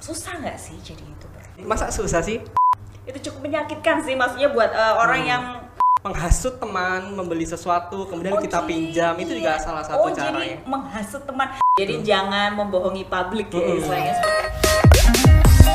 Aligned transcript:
susah 0.00 0.32
nggak 0.34 0.56
sih 0.56 0.76
jadi 0.82 1.02
youtuber 1.02 1.40
Masa 1.60 1.88
susah 1.88 2.20
sih? 2.20 2.40
itu 3.02 3.18
cukup 3.22 3.40
menyakitkan 3.42 4.00
sih 4.00 4.14
maksudnya 4.14 4.48
buat 4.48 4.70
eh, 4.70 4.94
orang 4.96 5.20
Hmm. 5.20 5.28
yang 5.28 5.44
Menghasut 6.00 6.56
teman, 6.56 7.12
membeli 7.12 7.44
sesuatu, 7.44 8.08
kemudian 8.08 8.32
Oh, 8.32 8.40
kita 8.40 8.64
jadi- 8.64 8.68
pinjam, 8.72 9.12
itu 9.14 9.36
juga 9.36 9.60
salah 9.60 9.84
satu 9.84 10.00
oh, 10.00 10.08
caranya. 10.08 10.56
jadi 10.56 10.64
menghasut 10.64 11.22
teman 11.22 11.46
jadi 11.76 12.00
jangan 12.00 12.56
membohongi 12.56 13.04
publik 13.04 13.52
ya 13.52 13.60
Mm-mm. 13.60 13.76
istilahnya. 13.76 14.14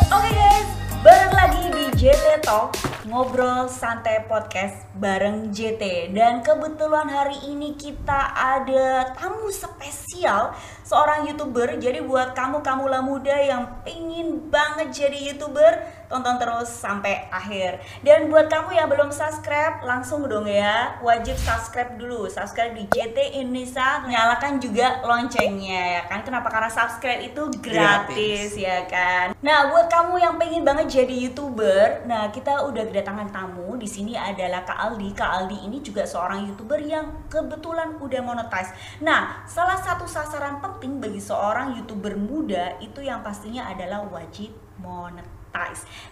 Oke 0.08 0.30
guys, 0.32 0.66
balik 1.00 1.30
lagi 1.30 1.62
di 1.70 1.84
JT 1.94 2.42
Talk 2.42 2.74
ngobrol 3.06 3.70
santai 3.70 4.26
podcast 4.26 4.82
bareng 4.98 5.54
JT 5.54 6.10
dan 6.18 6.42
kebetulan 6.42 7.06
hari 7.06 7.38
ini 7.46 7.78
kita 7.78 8.34
ada 8.34 9.14
tamu 9.14 9.54
spesial 9.54 10.58
seorang 10.82 11.30
youtuber. 11.30 11.78
Jadi 11.78 12.02
buat 12.02 12.34
kamu 12.34 12.66
kamulah 12.66 13.06
muda 13.06 13.38
yang 13.38 13.86
pengen 13.86 14.50
banget 14.50 14.90
jadi 14.90 15.34
youtuber 15.34 15.86
tonton 16.08 16.38
terus 16.38 16.70
sampai 16.70 17.28
akhir. 17.30 17.82
Dan 18.02 18.30
buat 18.30 18.48
kamu 18.50 18.78
yang 18.78 18.88
belum 18.90 19.10
subscribe 19.10 19.82
langsung 19.86 20.26
dong 20.26 20.46
ya. 20.50 20.98
Wajib 21.02 21.38
subscribe 21.38 21.98
dulu. 21.98 22.30
Subscribe 22.30 22.74
di 22.74 22.86
JT 22.90 23.42
Indonesia 23.42 24.06
nyalakan 24.06 24.62
juga 24.62 25.02
loncengnya 25.04 26.00
ya 26.00 26.02
kan. 26.08 26.22
Kenapa? 26.22 26.48
Karena 26.50 26.72
subscribe 26.72 27.22
itu 27.22 27.44
gratis, 27.62 28.14
Gratis. 28.16 28.50
ya 28.58 28.80
kan. 28.90 29.26
Nah 29.42 29.70
buat 29.74 29.88
kamu 29.90 30.14
yang 30.22 30.36
pengen 30.38 30.64
banget 30.66 31.04
jadi 31.04 31.16
youtuber 31.30 32.06
nah 32.06 32.30
kita 32.30 32.66
udah 32.66 32.84
kedatangan 32.88 33.30
tamu. 33.34 33.78
Di 33.78 33.90
sini 33.90 34.14
adalah 34.18 34.64
Kak 34.64 34.78
Aldi. 34.78 35.10
Kak 35.14 35.32
Aldi 35.42 35.58
ini 35.68 35.78
juga 35.82 36.06
seorang 36.06 36.46
youtuber 36.48 36.80
yang 36.82 37.26
kebetulan 37.28 37.98
udah 38.00 38.22
monetize. 38.22 38.72
Nah 39.02 39.46
salah 39.50 39.78
satu 39.78 40.06
sasaran 40.06 40.62
penting 40.62 41.02
bagi 41.02 41.20
seorang 41.20 41.76
youtuber 41.78 42.16
muda 42.16 42.78
itu 42.80 43.02
yang 43.02 43.22
pastinya 43.26 43.68
adalah 43.70 44.06
wajib 44.08 44.54
monetize 44.80 45.35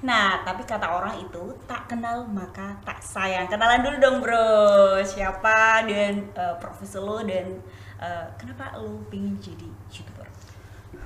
Nah, 0.04 0.40
tapi 0.48 0.64
kata 0.64 0.88
orang 0.88 1.20
itu 1.20 1.52
tak 1.68 1.92
kenal 1.92 2.24
maka 2.28 2.80
tak 2.88 3.04
sayang. 3.04 3.48
Kenalan 3.52 3.84
dulu 3.84 3.98
dong, 4.00 4.18
Bro. 4.24 5.04
Siapa 5.04 5.84
dan 5.88 6.32
eh, 6.32 6.56
profesi 6.60 6.98
lo 7.00 7.20
dan 7.24 7.60
eh, 8.00 8.26
kenapa 8.40 8.80
lo 8.80 9.04
pengen 9.12 9.36
jadi 9.40 9.68
YouTuber? 9.92 10.23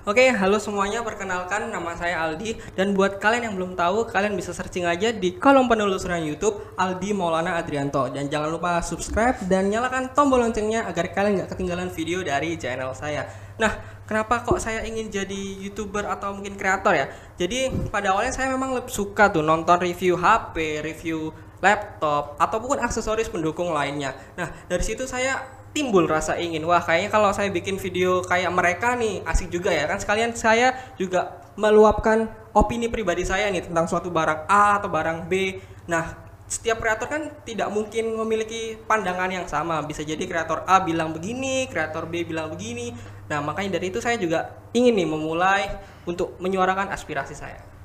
Oke, 0.08 0.31
halo 0.31 0.55
semuanya. 0.55 1.03
Perkenalkan 1.03 1.67
nama 1.67 1.91
saya 2.00 2.23
Aldi 2.23 2.55
dan 2.80 2.95
buat 2.95 3.19
kalian 3.19 3.52
yang 3.52 3.55
belum 3.59 3.75
tahu, 3.75 4.08
kalian 4.08 4.39
bisa 4.39 4.55
searching 4.55 4.88
aja 4.88 5.11
di 5.11 5.36
kolom 5.36 5.67
penelusuran 5.67 6.23
YouTube 6.23 6.64
Aldi 6.80 7.11
Maulana 7.11 7.59
Adrianto 7.59 8.08
dan 8.08 8.31
jangan 8.31 8.47
lupa 8.47 8.80
subscribe 8.80 9.36
dan 9.52 9.67
nyalakan 9.67 10.16
tombol 10.16 10.39
loncengnya 10.39 10.88
agar 10.88 11.11
kalian 11.11 11.44
nggak 11.44 11.52
ketinggalan 11.52 11.91
video 11.91 12.23
dari 12.23 12.55
channel 12.55 12.95
saya. 12.95 13.27
Nah, 13.59 13.75
kenapa 14.08 14.47
kok 14.47 14.64
saya 14.64 14.88
ingin 14.88 15.11
jadi 15.11 15.44
youtuber 15.59 16.08
atau 16.08 16.31
mungkin 16.31 16.55
kreator 16.55 16.95
ya? 16.95 17.11
Jadi 17.36 17.92
pada 17.92 18.16
awalnya 18.16 18.31
saya 18.31 18.47
memang 18.55 18.80
lebih 18.80 18.95
suka 18.95 19.27
tuh 19.27 19.44
nonton 19.44 19.75
review 19.75 20.16
HP, 20.16 20.88
review 20.88 21.36
laptop 21.59 22.39
ataupun 22.39 22.80
aksesoris 22.80 23.27
pendukung 23.27 23.75
lainnya. 23.75 24.16
Nah, 24.39 24.55
dari 24.71 24.88
situ 24.88 25.03
saya 25.03 25.56
timbul 25.71 26.07
rasa 26.09 26.35
ingin 26.39 26.63
wah 26.63 26.81
kayaknya 26.81 27.09
kalau 27.11 27.29
saya 27.31 27.51
bikin 27.51 27.79
video 27.79 28.23
kayak 28.25 28.51
mereka 28.51 28.95
nih 28.95 29.23
asik 29.23 29.51
juga 29.53 29.71
ya. 29.71 29.85
Kan 29.87 29.99
sekalian 30.01 30.31
saya 30.33 30.73
juga 30.95 31.43
meluapkan 31.57 32.29
opini 32.53 32.87
pribadi 32.87 33.25
saya 33.25 33.49
nih 33.49 33.67
tentang 33.67 33.85
suatu 33.87 34.11
barang 34.11 34.49
A 34.49 34.81
atau 34.81 34.89
barang 34.91 35.27
B. 35.29 35.61
Nah 35.89 36.27
setiap 36.47 36.79
kreator 36.79 37.11
kan 37.11 37.21
tidak 37.43 37.67
mungkin 37.69 38.15
memiliki 38.15 38.79
pandangan 38.87 39.29
yang 39.29 39.45
sama. 39.45 39.83
Bisa 39.83 40.01
jadi 40.01 40.21
kreator 40.23 40.63
A 40.65 40.81
bilang 40.81 41.13
begini 41.13 41.67
kreator 41.67 42.07
B 42.07 42.23
bilang 42.23 42.52
begini. 42.52 42.91
Nah 43.27 43.43
makanya 43.43 43.77
dari 43.77 43.91
itu 43.91 43.99
saya 43.99 44.15
juga 44.15 44.57
ingin 44.71 44.95
nih 44.95 45.07
memulai 45.07 45.63
untuk 46.07 46.39
menyuarakan 46.39 46.89
aspirasi 46.91 47.35
saya 47.35 47.77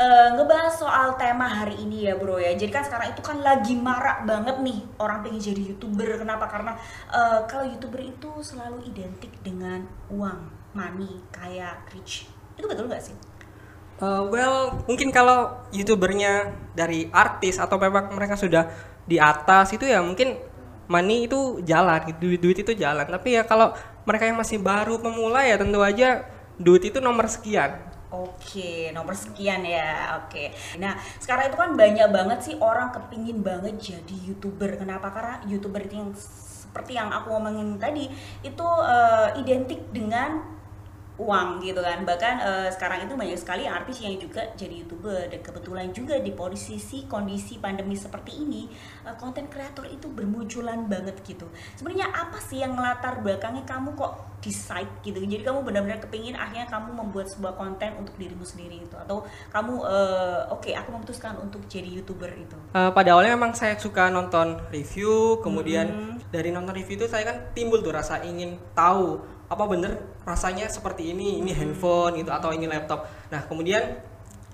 Eh, 0.00 0.28
ngebahas 0.32 0.80
soal 0.80 1.12
tema 1.20 1.44
hari 1.44 1.76
ini 1.84 2.08
ya 2.08 2.16
bro 2.16 2.40
ya. 2.40 2.56
Jadi 2.56 2.72
kan 2.72 2.80
sekarang 2.80 3.12
itu 3.12 3.20
kan 3.20 3.36
lagi 3.44 3.76
marak 3.76 4.24
banget 4.24 4.56
nih 4.64 4.80
orang 4.96 5.20
pengen 5.20 5.52
jadi 5.52 5.60
youtuber. 5.60 6.16
Kenapa? 6.16 6.48
Karena 6.48 6.72
eh, 7.12 7.44
kalau 7.44 7.68
youtuber 7.68 8.00
itu 8.00 8.32
selalu 8.40 8.80
identik 8.88 9.28
dengan 9.44 9.84
uang 10.08 10.48
money 10.72 11.20
kaya 11.28 11.84
rich. 11.92 12.32
Itu 12.56 12.64
betul 12.64 12.88
nggak 12.88 13.04
sih? 13.04 13.12
Uh, 14.00 14.24
well, 14.32 14.80
mungkin 14.88 15.12
kalau 15.12 15.60
youtubernya 15.68 16.56
dari 16.72 17.12
artis 17.12 17.60
atau 17.60 17.76
memang 17.76 18.08
mereka 18.16 18.32
sudah 18.40 18.72
di 19.04 19.20
atas 19.20 19.76
itu 19.76 19.84
ya 19.84 20.00
mungkin 20.00 20.40
money 20.88 21.28
itu 21.28 21.60
jalan, 21.68 22.08
duit 22.16 22.40
duit 22.40 22.56
itu 22.56 22.72
jalan. 22.72 23.04
Tapi 23.04 23.36
ya 23.36 23.44
kalau 23.44 23.76
mereka 24.08 24.24
yang 24.24 24.40
masih 24.40 24.56
baru 24.64 24.96
pemula 24.96 25.44
ya 25.44 25.60
tentu 25.60 25.84
aja 25.84 26.24
duit 26.56 26.88
itu 26.88 27.04
nomor 27.04 27.28
sekian. 27.28 27.99
Oke, 28.10 28.90
nomor 28.90 29.14
sekian 29.14 29.62
ya. 29.62 30.18
Oke. 30.18 30.50
Nah, 30.82 30.98
sekarang 31.22 31.46
itu 31.46 31.56
kan 31.56 31.70
banyak 31.78 32.08
banget 32.10 32.38
sih 32.42 32.54
orang 32.58 32.90
kepingin 32.90 33.38
banget 33.46 33.78
jadi 33.78 34.16
youtuber. 34.26 34.74
Kenapa? 34.74 35.14
Karena 35.14 35.38
youtuber 35.46 35.78
yang 35.86 36.10
seperti 36.70 36.98
yang 36.98 37.10
aku 37.10 37.30
ngomongin 37.34 37.78
tadi 37.78 38.10
itu 38.42 38.66
eh, 38.82 39.28
identik 39.38 39.90
dengan 39.94 40.59
uang 41.20 41.60
gitu 41.60 41.84
kan. 41.84 42.00
Bahkan 42.08 42.34
eh, 42.40 42.68
sekarang 42.72 43.04
itu 43.04 43.12
banyak 43.12 43.36
sekali 43.36 43.68
artis 43.68 44.00
yang 44.00 44.16
juga 44.16 44.40
jadi 44.56 44.80
youtuber 44.80 45.28
dan 45.28 45.40
kebetulan 45.44 45.92
juga 45.92 46.16
di 46.16 46.32
posisi 46.32 47.04
kondisi 47.04 47.60
pandemi 47.60 47.92
seperti 47.92 48.40
ini 48.40 48.62
eh, 49.04 49.14
konten 49.20 49.52
kreator 49.52 49.84
itu 49.84 50.08
bermunculan 50.08 50.88
banget 50.88 51.20
gitu. 51.28 51.44
Sebenarnya 51.76 52.08
apa 52.08 52.40
sih 52.40 52.64
yang 52.64 52.72
latar 52.80 53.20
belakangnya 53.20 53.68
kamu 53.68 53.92
kok 53.92 54.40
decide 54.40 54.88
gitu? 55.04 55.20
Jadi 55.20 55.44
kamu 55.44 55.60
benar-benar 55.60 56.00
kepingin 56.00 56.32
akhirnya 56.32 56.64
kamu 56.72 56.96
membuat 56.96 57.28
sebuah 57.28 57.60
konten 57.60 57.92
untuk 58.00 58.16
dirimu 58.16 58.42
sendiri 58.42 58.80
itu 58.80 58.96
atau 58.96 59.28
kamu 59.52 59.84
eh, 59.84 60.40
oke 60.48 60.72
aku 60.72 60.88
memutuskan 60.96 61.36
untuk 61.36 61.60
jadi 61.68 62.00
youtuber 62.00 62.32
itu. 62.32 62.56
Uh, 62.72 62.88
pada 62.94 63.12
awalnya 63.12 63.36
memang 63.36 63.52
saya 63.52 63.76
suka 63.76 64.08
nonton 64.08 64.56
review, 64.72 65.42
kemudian 65.44 66.16
dari 66.30 66.54
nonton 66.54 66.72
review 66.72 66.96
itu 66.96 67.06
saya 67.10 67.26
kan 67.26 67.36
timbul 67.52 67.82
tuh 67.82 67.90
rasa 67.90 68.22
ingin 68.22 68.56
tahu 68.72 69.18
apa 69.50 69.64
bener 69.66 69.98
rasanya 70.22 70.70
seperti 70.70 71.10
ini, 71.10 71.42
ini 71.42 71.50
handphone 71.50 72.22
gitu 72.22 72.30
atau 72.30 72.54
ini 72.54 72.70
laptop. 72.70 73.10
Nah 73.34 73.42
kemudian 73.50 73.98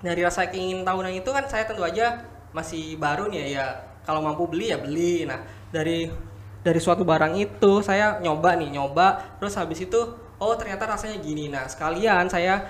dari 0.01 0.25
rasa 0.25 0.49
ingin 0.49 0.89
tahunan 0.89 1.13
itu 1.13 1.29
kan 1.29 1.45
saya 1.45 1.69
tentu 1.69 1.85
aja 1.85 2.25
masih 2.57 2.97
baru 2.97 3.29
nih 3.29 3.39
ya, 3.45 3.47
ya 3.61 3.67
kalau 4.09 4.25
mampu 4.25 4.49
beli 4.49 4.73
ya 4.73 4.81
beli. 4.81 5.29
Nah 5.29 5.45
dari 5.69 6.09
dari 6.65 6.81
suatu 6.81 7.05
barang 7.05 7.37
itu 7.37 7.85
saya 7.85 8.17
nyoba 8.25 8.57
nih 8.57 8.73
nyoba, 8.73 9.37
terus 9.37 9.53
habis 9.61 9.85
itu 9.85 10.01
oh 10.41 10.55
ternyata 10.57 10.89
rasanya 10.89 11.21
gini. 11.21 11.53
Nah 11.53 11.69
sekalian 11.69 12.33
saya 12.33 12.65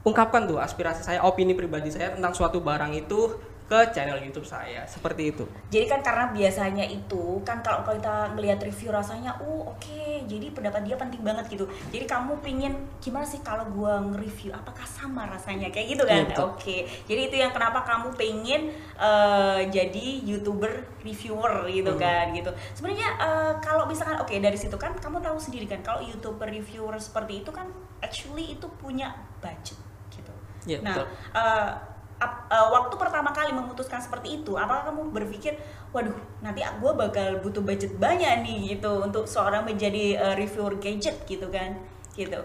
ungkapkan 0.00 0.48
tuh 0.48 0.56
aspirasi 0.56 1.04
saya, 1.04 1.20
opini 1.28 1.52
pribadi 1.52 1.92
saya 1.92 2.16
tentang 2.16 2.32
suatu 2.32 2.64
barang 2.64 2.96
itu 2.96 3.36
ke 3.66 3.78
channel 3.90 4.22
YouTube 4.22 4.46
saya 4.46 4.86
seperti 4.86 5.34
itu. 5.34 5.42
Jadi 5.74 5.90
kan 5.90 5.98
karena 5.98 6.30
biasanya 6.30 6.86
itu 6.86 7.42
kan 7.42 7.58
kalau 7.66 7.82
kita 7.82 8.30
ngelihat 8.38 8.62
review 8.62 8.94
rasanya, 8.94 9.34
uh 9.42 9.62
oke, 9.66 10.02
jadi 10.30 10.54
pendapat 10.54 10.86
dia 10.86 10.94
penting 10.94 11.18
banget 11.26 11.50
gitu. 11.50 11.66
Jadi 11.90 12.06
kamu 12.06 12.38
pingin 12.46 12.78
gimana 13.02 13.26
sih 13.26 13.42
kalau 13.42 13.66
gua 13.74 13.98
nge-review, 14.06 14.54
apakah 14.54 14.86
sama 14.86 15.26
rasanya 15.26 15.74
kayak 15.74 15.98
gitu 15.98 16.06
kan? 16.06 16.30
Iya. 16.30 16.38
Oke, 16.46 16.86
jadi 17.10 17.20
itu 17.26 17.36
yang 17.42 17.50
kenapa 17.50 17.82
kamu 17.82 18.14
pengen 18.14 18.70
eh, 18.96 19.60
jadi 19.66 20.06
youtuber 20.22 20.86
reviewer 21.02 21.66
gitu 21.66 21.90
Hmm. 21.90 21.98
kan 21.98 22.30
gitu. 22.30 22.54
Sebenarnya 22.70 23.08
eh, 23.18 23.52
kalau 23.58 23.90
misalkan 23.90 24.22
oke 24.22 24.30
dari 24.30 24.54
situ 24.54 24.78
kan 24.78 24.94
kamu 24.94 25.18
tahu 25.18 25.42
sendiri 25.42 25.66
kan 25.66 25.82
kalau 25.82 26.06
youtuber 26.06 26.46
reviewer 26.46 26.94
seperti 27.02 27.42
itu 27.42 27.50
kan 27.50 27.66
actually 27.98 28.54
itu 28.54 28.70
punya 28.78 29.10
budget 29.42 29.74
gitu. 30.14 30.30
Iya, 30.70 30.78
nah, 30.86 30.94
betul. 31.02 31.06
eh, 31.34 31.70
ap- 32.16 32.48
eh, 32.48 32.68
waktu 32.72 32.94
pertama 32.96 33.30
kali 33.32 33.52
memutuskan 33.52 34.00
seperti 34.00 34.40
itu, 34.42 34.56
apakah 34.56 34.88
kamu 34.88 35.12
berpikir, 35.12 35.56
waduh, 35.92 36.16
nanti 36.40 36.64
gue 36.64 36.92
bakal 36.96 37.40
butuh 37.44 37.60
budget 37.60 37.92
banyak 38.00 38.40
nih 38.44 38.76
gitu 38.76 39.04
untuk 39.04 39.28
seorang 39.28 39.64
menjadi 39.68 40.16
eh, 40.16 40.34
reviewer 40.36 40.80
gadget 40.80 41.16
gitu 41.28 41.46
kan, 41.52 41.76
gitu. 42.16 42.40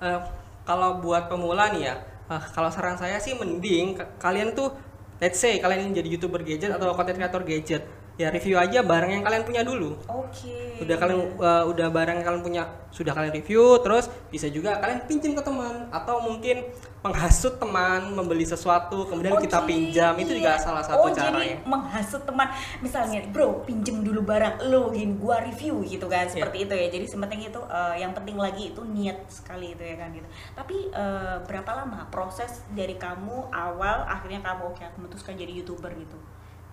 Eh, 0.00 0.20
kalau 0.64 1.00
buat 1.04 1.28
pemula 1.28 1.68
nih 1.72 1.92
ya, 1.92 1.94
eh, 2.32 2.42
kalau 2.56 2.72
saran 2.72 2.96
saya 2.96 3.20
sih 3.20 3.36
mending 3.36 3.98
ka- 3.98 4.08
kalian 4.16 4.56
tuh 4.56 4.72
let's 5.20 5.36
say 5.36 5.60
kalian 5.60 5.92
ingin 5.92 6.00
jadi 6.00 6.08
youtuber 6.16 6.40
gadget 6.40 6.72
atau 6.72 6.96
content 6.96 7.20
creator 7.20 7.44
gadget, 7.44 7.84
ya 8.20 8.28
review 8.28 8.60
aja 8.60 8.84
barang 8.84 9.10
yang 9.16 9.24
kalian 9.24 9.42
punya 9.48 9.62
dulu. 9.64 9.96
Oke. 10.04 10.76
Udah 10.84 10.96
kalian 11.00 11.20
eh, 11.40 11.64
udah 11.72 11.86
barang 11.88 12.14
yang 12.20 12.26
kalian 12.28 12.44
punya 12.44 12.62
sudah 12.92 13.16
kalian 13.16 13.32
review, 13.32 13.80
terus 13.80 14.12
bisa 14.28 14.44
juga 14.52 14.76
kalian 14.76 15.08
pinjam 15.08 15.32
ke 15.32 15.40
teman 15.40 15.88
atau 15.88 16.20
mungkin 16.20 16.68
menghasut 17.00 17.56
teman 17.56 18.12
membeli 18.12 18.44
sesuatu 18.44 19.08
kemudian 19.08 19.32
Oh, 19.32 19.40
kita 19.40 19.64
pinjam 19.64 20.12
itu 20.20 20.36
juga 20.36 20.52
iya. 20.52 20.60
salah 20.60 20.84
satu 20.84 21.08
oh, 21.08 21.14
caranya. 21.16 21.56
jadi 21.56 21.64
menghasut 21.64 22.28
teman, 22.28 22.52
misalnya, 22.84 23.24
bro, 23.32 23.64
pinjem 23.64 24.04
dulu 24.04 24.20
barang 24.20 24.68
lo, 24.68 24.92
gini, 24.92 25.16
gua 25.16 25.40
review 25.40 25.80
gitu 25.88 26.04
kan, 26.12 26.28
Iya. 26.28 26.36
seperti 26.36 26.68
itu 26.68 26.74
ya. 26.76 26.86
Jadi 26.92 27.06
sepenting 27.08 27.40
itu, 27.48 27.60
eh, 27.72 28.04
yang 28.04 28.12
penting 28.12 28.36
lagi 28.36 28.76
itu 28.76 28.84
niat 28.84 29.16
sekali 29.32 29.72
itu 29.72 29.80
ya 29.80 29.96
kan 29.96 30.12
gitu. 30.12 30.28
Tapi 30.52 30.76
eh, 30.92 31.36
berapa 31.48 31.70
lama 31.72 32.04
proses 32.12 32.68
dari 32.76 33.00
kamu 33.00 33.48
awal 33.48 34.04
akhirnya 34.04 34.44
kamu 34.44 34.68
oke 34.68 34.82
aku 34.84 34.96
memutuskan 35.00 35.40
jadi 35.40 35.56
youtuber 35.56 35.96
gitu? 35.96 36.18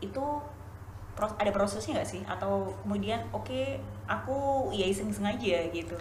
Itu 0.03 0.43
ada 1.17 1.51
prosesnya 1.51 2.01
nggak 2.01 2.09
sih? 2.09 2.21
Atau 2.29 2.77
kemudian 2.85 3.25
oke 3.33 3.81
aku 4.05 4.69
ya 4.73 4.85
iseng-iseng 4.85 5.25
aja 5.25 5.65
gitu? 5.73 5.97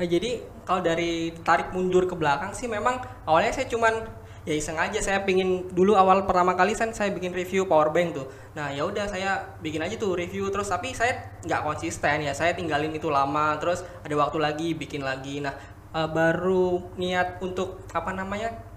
Nah, 0.00 0.06
jadi 0.08 0.40
kalau 0.64 0.80
dari 0.80 1.34
tarik 1.44 1.76
mundur 1.76 2.08
ke 2.08 2.16
belakang 2.16 2.56
sih 2.56 2.64
memang 2.64 3.04
awalnya 3.28 3.52
saya 3.52 3.68
cuman 3.68 4.20
ya 4.48 4.54
iseng 4.56 4.78
aja. 4.80 4.96
Saya 5.02 5.26
pingin 5.28 5.68
dulu 5.74 5.92
awal 5.92 6.24
pertama 6.24 6.56
kali 6.56 6.72
kan 6.72 6.94
saya 6.96 7.12
bikin 7.12 7.36
review 7.36 7.68
power 7.68 7.92
bank 7.92 8.16
tuh. 8.16 8.26
Nah 8.56 8.72
ya 8.72 8.88
udah 8.88 9.04
saya 9.10 9.58
bikin 9.60 9.84
aja 9.84 10.00
tuh 10.00 10.16
review. 10.16 10.48
Terus 10.48 10.72
tapi 10.72 10.96
saya 10.96 11.36
nggak 11.44 11.60
konsisten 11.60 12.24
ya. 12.24 12.32
Saya 12.32 12.56
tinggalin 12.56 12.96
itu 12.96 13.12
lama. 13.12 13.60
Terus 13.60 13.84
ada 14.00 14.14
waktu 14.16 14.38
lagi 14.40 14.68
bikin 14.72 15.04
lagi. 15.04 15.44
Nah 15.44 15.52
eh, 15.92 16.08
baru 16.08 16.96
niat 16.96 17.42
untuk 17.44 17.84
apa 17.92 18.16
namanya 18.16 18.69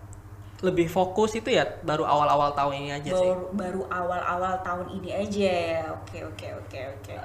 lebih 0.63 0.87
fokus 0.87 1.35
itu 1.35 1.51
ya 1.51 1.67
baru 1.83 2.07
awal-awal 2.07 2.55
tahun 2.55 2.73
ini 2.79 2.89
aja 2.95 3.11
sih. 3.11 3.19
Baru 3.19 3.51
baru 3.51 3.81
awal-awal 3.91 4.55
tahun 4.63 4.87
ini 4.95 5.09
aja. 5.11 5.91
Oke 5.99 6.23
oke 6.23 6.47
oke 6.63 6.79
oke. 6.99 7.15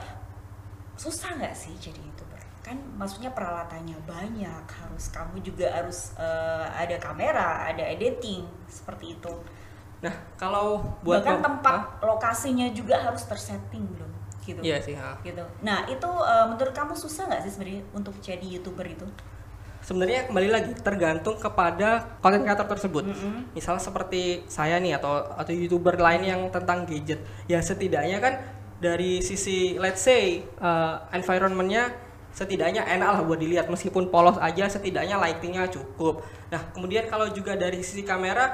Susah 0.98 1.38
nggak 1.38 1.54
sih 1.54 1.70
jadi 1.78 2.02
youtuber? 2.02 2.42
Kan 2.66 2.82
maksudnya 2.98 3.30
peralatannya 3.30 3.94
banyak 4.02 4.64
harus 4.66 5.04
kamu 5.14 5.38
juga 5.46 5.70
harus 5.70 6.18
eh, 6.18 6.66
ada 6.66 6.98
kamera 6.98 7.70
ada 7.70 7.86
editing 7.86 8.42
seperti 8.66 9.14
itu. 9.14 9.30
Nah 10.02 10.14
kalau 10.34 10.82
buat 11.06 11.22
bahkan 11.22 11.38
lo- 11.38 11.46
tempat 11.46 11.74
Hah? 11.78 11.84
lokasinya 12.02 12.66
juga 12.74 12.98
harus 12.98 13.22
tersetting 13.22 13.86
belum? 13.86 14.10
Gitu. 14.42 14.60
Iya 14.64 14.82
sih 14.82 14.98
ha. 14.98 15.14
gitu. 15.22 15.46
Nah 15.62 15.86
itu 15.86 16.10
eh, 16.10 16.46
menurut 16.50 16.74
kamu 16.74 16.98
susah 16.98 17.30
nggak 17.30 17.46
sih 17.46 17.52
sebenarnya 17.54 17.86
untuk 17.94 18.18
jadi 18.18 18.42
youtuber 18.42 18.88
itu 18.90 19.06
sebenarnya 19.88 20.28
kembali 20.28 20.48
lagi 20.52 20.70
tergantung 20.84 21.40
kepada 21.40 22.20
konten 22.20 22.44
creator 22.44 22.68
tersebut. 22.68 23.08
Mm-mm. 23.08 23.56
misal 23.56 23.80
seperti 23.80 24.44
saya 24.44 24.76
nih 24.76 25.00
atau 25.00 25.24
atau 25.32 25.48
youtuber 25.56 25.96
lain 25.96 26.28
yang 26.28 26.40
tentang 26.52 26.84
gadget. 26.84 27.24
Ya 27.48 27.64
setidaknya 27.64 28.20
kan 28.20 28.34
dari 28.84 29.24
sisi 29.24 29.80
let's 29.80 30.04
say 30.04 30.44
uh, 30.60 31.08
environmentnya 31.16 31.96
setidaknya 32.36 32.84
enak 32.84 33.08
lah 33.16 33.20
buat 33.24 33.40
dilihat. 33.40 33.72
Meskipun 33.72 34.12
polos 34.12 34.36
aja 34.36 34.68
setidaknya 34.68 35.16
lightingnya 35.16 35.72
cukup. 35.72 36.20
Nah 36.52 36.68
kemudian 36.76 37.08
kalau 37.08 37.32
juga 37.32 37.56
dari 37.56 37.80
sisi 37.80 38.04
kamera 38.04 38.52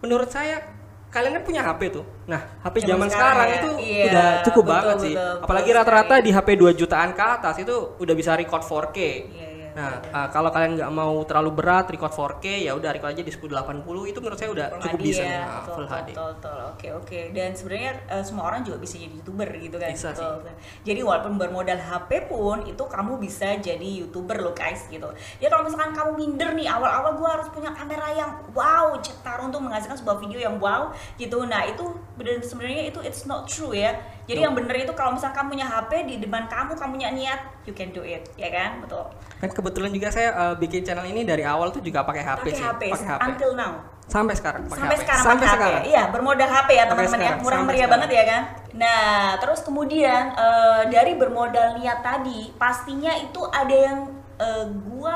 menurut 0.00 0.32
saya 0.32 0.80
kalian 1.12 1.36
kan 1.36 1.44
punya 1.44 1.60
HP 1.60 1.92
tuh. 1.92 2.08
Nah 2.24 2.40
HP 2.64 2.88
Zaman 2.88 2.88
zaman 2.88 3.08
sekarang 3.12 3.36
sekarang, 3.36 3.48
ya, 3.50 3.58
itu 3.60 3.70
iya, 3.84 4.04
udah 4.08 4.28
cukup 4.48 4.64
betul, 4.64 4.72
banget 4.72 4.96
sih. 4.96 5.14
betul, 5.18 5.34
apalagi 5.44 5.68
betul 5.68 5.78
rata-rata 5.84 6.14
di 6.24 6.30
HP 6.32 6.48
2 6.56 6.80
jutaan 6.80 7.10
ke 7.12 7.24
atas 7.26 7.56
itu 7.60 7.76
udah 8.00 8.14
bisa 8.16 8.32
record 8.32 8.62
4K 8.64 8.96
Iya, 8.96 9.12
iya, 9.28 9.49
Nah, 9.74 10.02
uh, 10.10 10.28
kalau 10.34 10.50
kalian 10.50 10.74
nggak 10.78 10.92
mau 10.92 11.14
terlalu 11.26 11.50
berat 11.54 11.86
record 11.90 12.10
4K 12.10 12.66
ya 12.66 12.72
udah 12.74 12.90
record 12.90 13.10
aja 13.14 13.22
di 13.22 13.32
1080 13.32 14.10
itu 14.10 14.18
menurut 14.18 14.38
saya 14.38 14.50
udah 14.50 14.66
Full 14.70 14.82
cukup 14.82 15.00
HD 15.00 15.06
bisa 15.06 15.22
ya, 15.22 15.28
nih, 15.28 15.40
nah, 15.40 15.62
full 15.62 15.86
HD. 15.86 16.10
betul, 16.10 16.30
betul. 16.34 16.58
Oke 16.74 16.88
oke. 16.94 17.20
Dan 17.30 17.50
sebenarnya 17.54 17.92
eh, 18.10 18.24
semua 18.26 18.44
orang 18.50 18.60
juga 18.66 18.76
bisa 18.82 18.94
jadi 18.98 19.14
youtuber 19.14 19.48
gitu 19.56 19.76
kan. 19.78 19.90
Bisa 19.94 20.08
Betul, 20.10 20.32
betul. 20.42 20.54
Jadi 20.86 21.00
walaupun 21.06 21.32
bermodal 21.38 21.80
HP 21.80 22.10
pun 22.26 22.58
itu 22.66 22.82
kamu 22.82 23.12
bisa 23.22 23.48
jadi 23.58 23.88
youtuber 24.04 24.36
loh 24.42 24.54
guys 24.54 24.86
gitu. 24.90 25.08
Ya 25.38 25.46
kalau 25.48 25.62
misalkan 25.66 25.94
kamu 25.94 26.10
minder 26.18 26.50
nih 26.54 26.66
awal-awal 26.66 27.14
gua 27.16 27.28
harus 27.38 27.48
punya 27.54 27.70
kamera 27.70 28.08
yang 28.14 28.30
wow 28.52 28.94
cetar 28.98 29.38
untuk 29.40 29.62
menghasilkan 29.62 29.96
sebuah 29.96 30.18
video 30.18 30.38
yang 30.42 30.56
wow 30.58 30.90
gitu. 31.16 31.46
Nah 31.46 31.64
itu 31.66 31.84
bener 32.18 32.42
sebenarnya 32.42 32.90
itu 32.90 33.00
it's 33.06 33.24
not 33.24 33.46
true 33.46 33.72
ya. 33.72 33.94
Jadi 34.30 34.38
Betul. 34.38 34.46
yang 34.46 34.54
bener 34.54 34.76
itu 34.86 34.92
kalau 34.94 35.10
misalkan 35.18 35.42
kamu 35.42 35.58
punya 35.58 35.66
HP 35.66 35.90
di 36.06 36.14
depan 36.22 36.46
kamu 36.46 36.78
kamu 36.78 36.90
punya 36.94 37.10
niat 37.10 37.40
you 37.66 37.74
can 37.74 37.90
do 37.90 38.06
it 38.06 38.22
ya 38.38 38.46
kan 38.46 38.78
betul. 38.78 39.02
Kan 39.42 39.50
kebetulan 39.50 39.90
juga 39.90 40.06
saya 40.14 40.30
uh, 40.38 40.54
bikin 40.54 40.86
channel 40.86 41.02
ini 41.02 41.26
dari 41.26 41.42
awal 41.42 41.74
tuh 41.74 41.82
juga 41.82 42.06
pakai 42.06 42.22
HP 42.22 42.46
Pakai 42.46 42.54
sih, 42.54 42.62
HP, 42.62 42.82
pakai 42.94 43.08
HP. 43.10 43.20
until 43.26 43.52
now. 43.58 43.72
Sampai 44.06 44.34
sekarang 44.38 44.70
pakai 44.70 44.78
sampai 44.86 44.94
HP. 44.94 45.02
sekarang 45.02 45.24
Sampai 45.26 45.46
pakai 45.46 45.56
sekarang. 45.58 45.82
HP. 45.82 45.90
Iya, 45.90 46.02
bermodal 46.14 46.50
HP 46.50 46.68
ya 46.70 46.84
teman-teman 46.86 47.18
ya. 47.18 47.32
Murah 47.42 47.60
meriah 47.66 47.74
sekarang. 47.74 47.90
banget 47.90 48.10
ya 48.14 48.24
kan. 48.26 48.42
Nah, 48.70 49.10
terus 49.42 49.60
kemudian 49.66 50.22
eh, 50.34 50.82
dari 50.94 51.12
bermodal 51.18 51.68
niat 51.82 51.98
tadi, 52.02 52.54
pastinya 52.54 53.10
itu 53.18 53.42
ada 53.50 53.74
yang 53.74 53.98
eh, 54.38 54.66
gua 54.86 55.14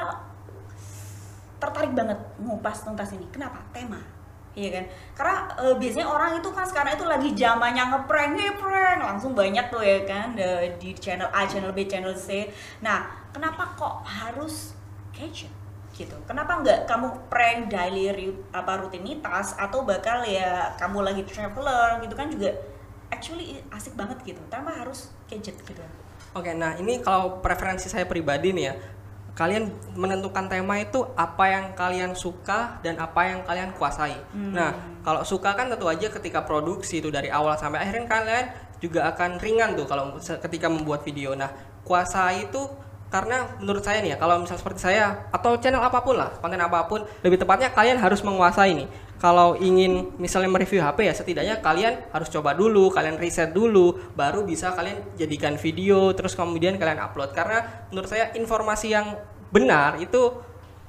tertarik 1.62 1.94
banget 1.94 2.18
ngupas 2.42 2.82
tuntas 2.82 3.14
ini. 3.14 3.30
Kenapa? 3.30 3.62
Tema. 3.70 4.13
Iya 4.54 4.70
kan? 4.70 4.84
Karena 5.18 5.34
eh, 5.58 5.74
biasanya 5.74 6.06
orang 6.06 6.38
itu 6.38 6.48
kan 6.54 6.62
sekarang 6.62 6.94
itu 6.94 7.06
lagi 7.06 7.28
zamannya 7.34 7.84
ngeprank, 7.90 8.32
ngeprank 8.38 9.00
langsung 9.02 9.34
banyak 9.34 9.66
tuh 9.66 9.82
ya 9.82 10.06
kan 10.06 10.38
de- 10.38 10.78
di 10.78 10.94
channel 10.94 11.26
A, 11.34 11.42
channel 11.46 11.74
B, 11.74 11.90
channel 11.90 12.14
C. 12.14 12.46
Nah, 12.78 13.02
kenapa 13.34 13.74
kok 13.74 14.06
harus 14.06 14.78
gadget? 15.10 15.50
gitu. 15.94 16.18
Kenapa 16.26 16.58
nggak 16.58 16.90
kamu 16.90 17.30
prank 17.30 17.70
daily 17.70 18.10
apa 18.50 18.82
rutinitas 18.82 19.54
atau 19.54 19.86
bakal 19.86 20.26
ya 20.26 20.74
kamu 20.74 21.06
lagi 21.06 21.22
traveler 21.22 22.02
gitu 22.02 22.14
kan 22.18 22.26
juga 22.26 22.50
actually 23.14 23.62
asik 23.70 23.94
banget 23.94 24.18
gitu. 24.26 24.42
Tanpa 24.50 24.74
harus 24.74 25.14
gadget 25.30 25.54
gitu. 25.62 25.80
Oke, 26.34 26.50
nah 26.50 26.74
ini 26.74 26.98
kalau 26.98 27.38
preferensi 27.38 27.86
saya 27.86 28.10
pribadi 28.10 28.50
nih 28.50 28.64
ya. 28.66 28.74
Kalian 29.34 29.66
menentukan 29.98 30.46
tema 30.46 30.78
itu 30.78 31.02
apa 31.18 31.44
yang 31.50 31.66
kalian 31.74 32.14
suka 32.14 32.78
dan 32.86 32.94
apa 33.02 33.26
yang 33.26 33.42
kalian 33.42 33.74
kuasai. 33.74 34.14
Hmm. 34.30 34.54
Nah, 34.54 34.70
kalau 35.02 35.26
suka 35.26 35.58
kan 35.58 35.66
tentu 35.66 35.90
aja 35.90 36.06
ketika 36.06 36.46
produksi 36.46 37.02
itu 37.02 37.10
dari 37.10 37.34
awal 37.34 37.58
sampai 37.58 37.82
akhir 37.82 38.06
kan 38.06 38.22
kalian 38.22 38.46
juga 38.78 39.10
akan 39.10 39.42
ringan 39.42 39.74
tuh 39.74 39.90
kalau 39.90 40.14
ketika 40.22 40.70
membuat 40.70 41.02
video. 41.02 41.34
Nah, 41.34 41.50
kuasai 41.82 42.46
itu 42.46 42.62
karena 43.14 43.46
menurut 43.62 43.78
saya 43.78 44.02
nih 44.02 44.10
ya, 44.10 44.16
kalau 44.18 44.42
misal 44.42 44.58
seperti 44.58 44.90
saya 44.90 45.30
atau 45.30 45.54
channel 45.62 45.78
apa 45.78 46.02
pun 46.02 46.18
lah, 46.18 46.34
konten 46.42 46.58
apa 46.58 46.82
pun, 46.90 47.06
lebih 47.22 47.38
tepatnya 47.38 47.70
kalian 47.70 48.02
harus 48.02 48.26
menguasai 48.26 48.74
nih. 48.74 48.90
Kalau 49.22 49.54
ingin 49.54 50.18
misalnya 50.18 50.50
mereview 50.50 50.82
HP 50.82 51.06
ya 51.06 51.14
setidaknya 51.14 51.62
kalian 51.62 52.10
harus 52.10 52.26
coba 52.26 52.58
dulu, 52.58 52.90
kalian 52.90 53.14
riset 53.14 53.54
dulu, 53.54 53.94
baru 54.18 54.42
bisa 54.42 54.74
kalian 54.74 55.14
jadikan 55.14 55.54
video, 55.54 56.10
terus 56.10 56.34
kemudian 56.34 56.74
kalian 56.74 56.98
upload. 56.98 57.30
Karena 57.30 57.86
menurut 57.94 58.10
saya 58.10 58.34
informasi 58.34 58.90
yang 58.90 59.14
benar 59.54 60.02
itu 60.02 60.34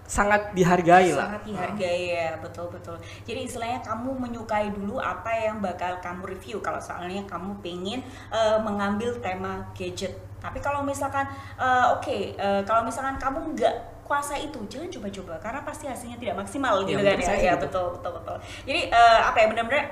sangat 0.09 0.53
dihargai 0.57 1.13
lah. 1.13 1.37
Sangat 1.37 1.43
dihargai 1.45 2.01
ya, 2.09 2.41
betul 2.41 2.69
betul. 2.73 2.97
Jadi 3.25 3.39
istilahnya 3.45 3.81
kamu 3.81 4.17
menyukai 4.17 4.73
dulu 4.73 5.01
apa 5.01 5.29
yang 5.33 5.61
bakal 5.61 5.97
kamu 6.01 6.37
review. 6.37 6.57
Kalau 6.61 6.81
soalnya 6.81 7.25
kamu 7.25 7.61
pengen 7.61 8.01
eh, 8.33 8.57
mengambil 8.61 9.17
tema 9.21 9.69
gadget. 9.77 10.17
Tapi 10.45 10.59
kalau 10.61 10.81
misalkan 10.85 11.25
eh, 11.57 11.85
oke, 11.95 12.17
eh, 12.37 12.61
kalau 12.63 12.85
misalkan 12.85 13.17
kamu 13.17 13.57
nggak 13.57 13.75
kuasa 14.05 14.37
itu, 14.37 14.61
jangan 14.69 14.85
coba-coba 14.93 15.33
karena 15.41 15.61
pasti 15.65 15.89
hasilnya 15.89 16.21
tidak 16.21 16.45
maksimal 16.45 16.85
Ya, 16.85 16.93
gitu 16.93 17.01
kan 17.01 17.17
ya. 17.17 17.33
Ya, 17.33 17.53
gitu. 17.57 17.65
betul 17.65 17.85
betul 17.97 18.11
betul. 18.21 18.37
Jadi 18.69 18.81
eh, 18.93 19.19
apa 19.25 19.37
ya 19.41 19.47
benar-benar 19.49 19.85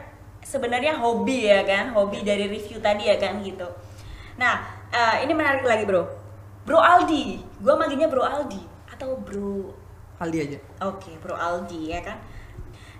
sebenarnya 0.44 0.94
hobi 1.00 1.50
ya 1.50 1.64
kan, 1.66 1.96
hobi 1.96 2.22
dari 2.22 2.46
review 2.52 2.78
tadi 2.84 3.10
ya 3.10 3.18
kan 3.18 3.42
gitu. 3.42 3.66
Nah, 4.38 4.62
eh, 4.94 5.26
ini 5.26 5.34
menarik 5.34 5.66
lagi, 5.66 5.88
Bro. 5.88 6.04
Bro 6.64 6.80
Aldi, 6.80 7.44
gua 7.60 7.76
manggilnya 7.76 8.08
Bro 8.08 8.24
Aldi 8.24 8.62
atau 8.88 9.20
Bro 9.20 9.76
Aldi 10.22 10.38
aja. 10.40 10.60
Oke, 10.88 11.12
Bro 11.20 11.36
Aldi 11.36 11.92
ya 11.92 12.00
kan. 12.00 12.16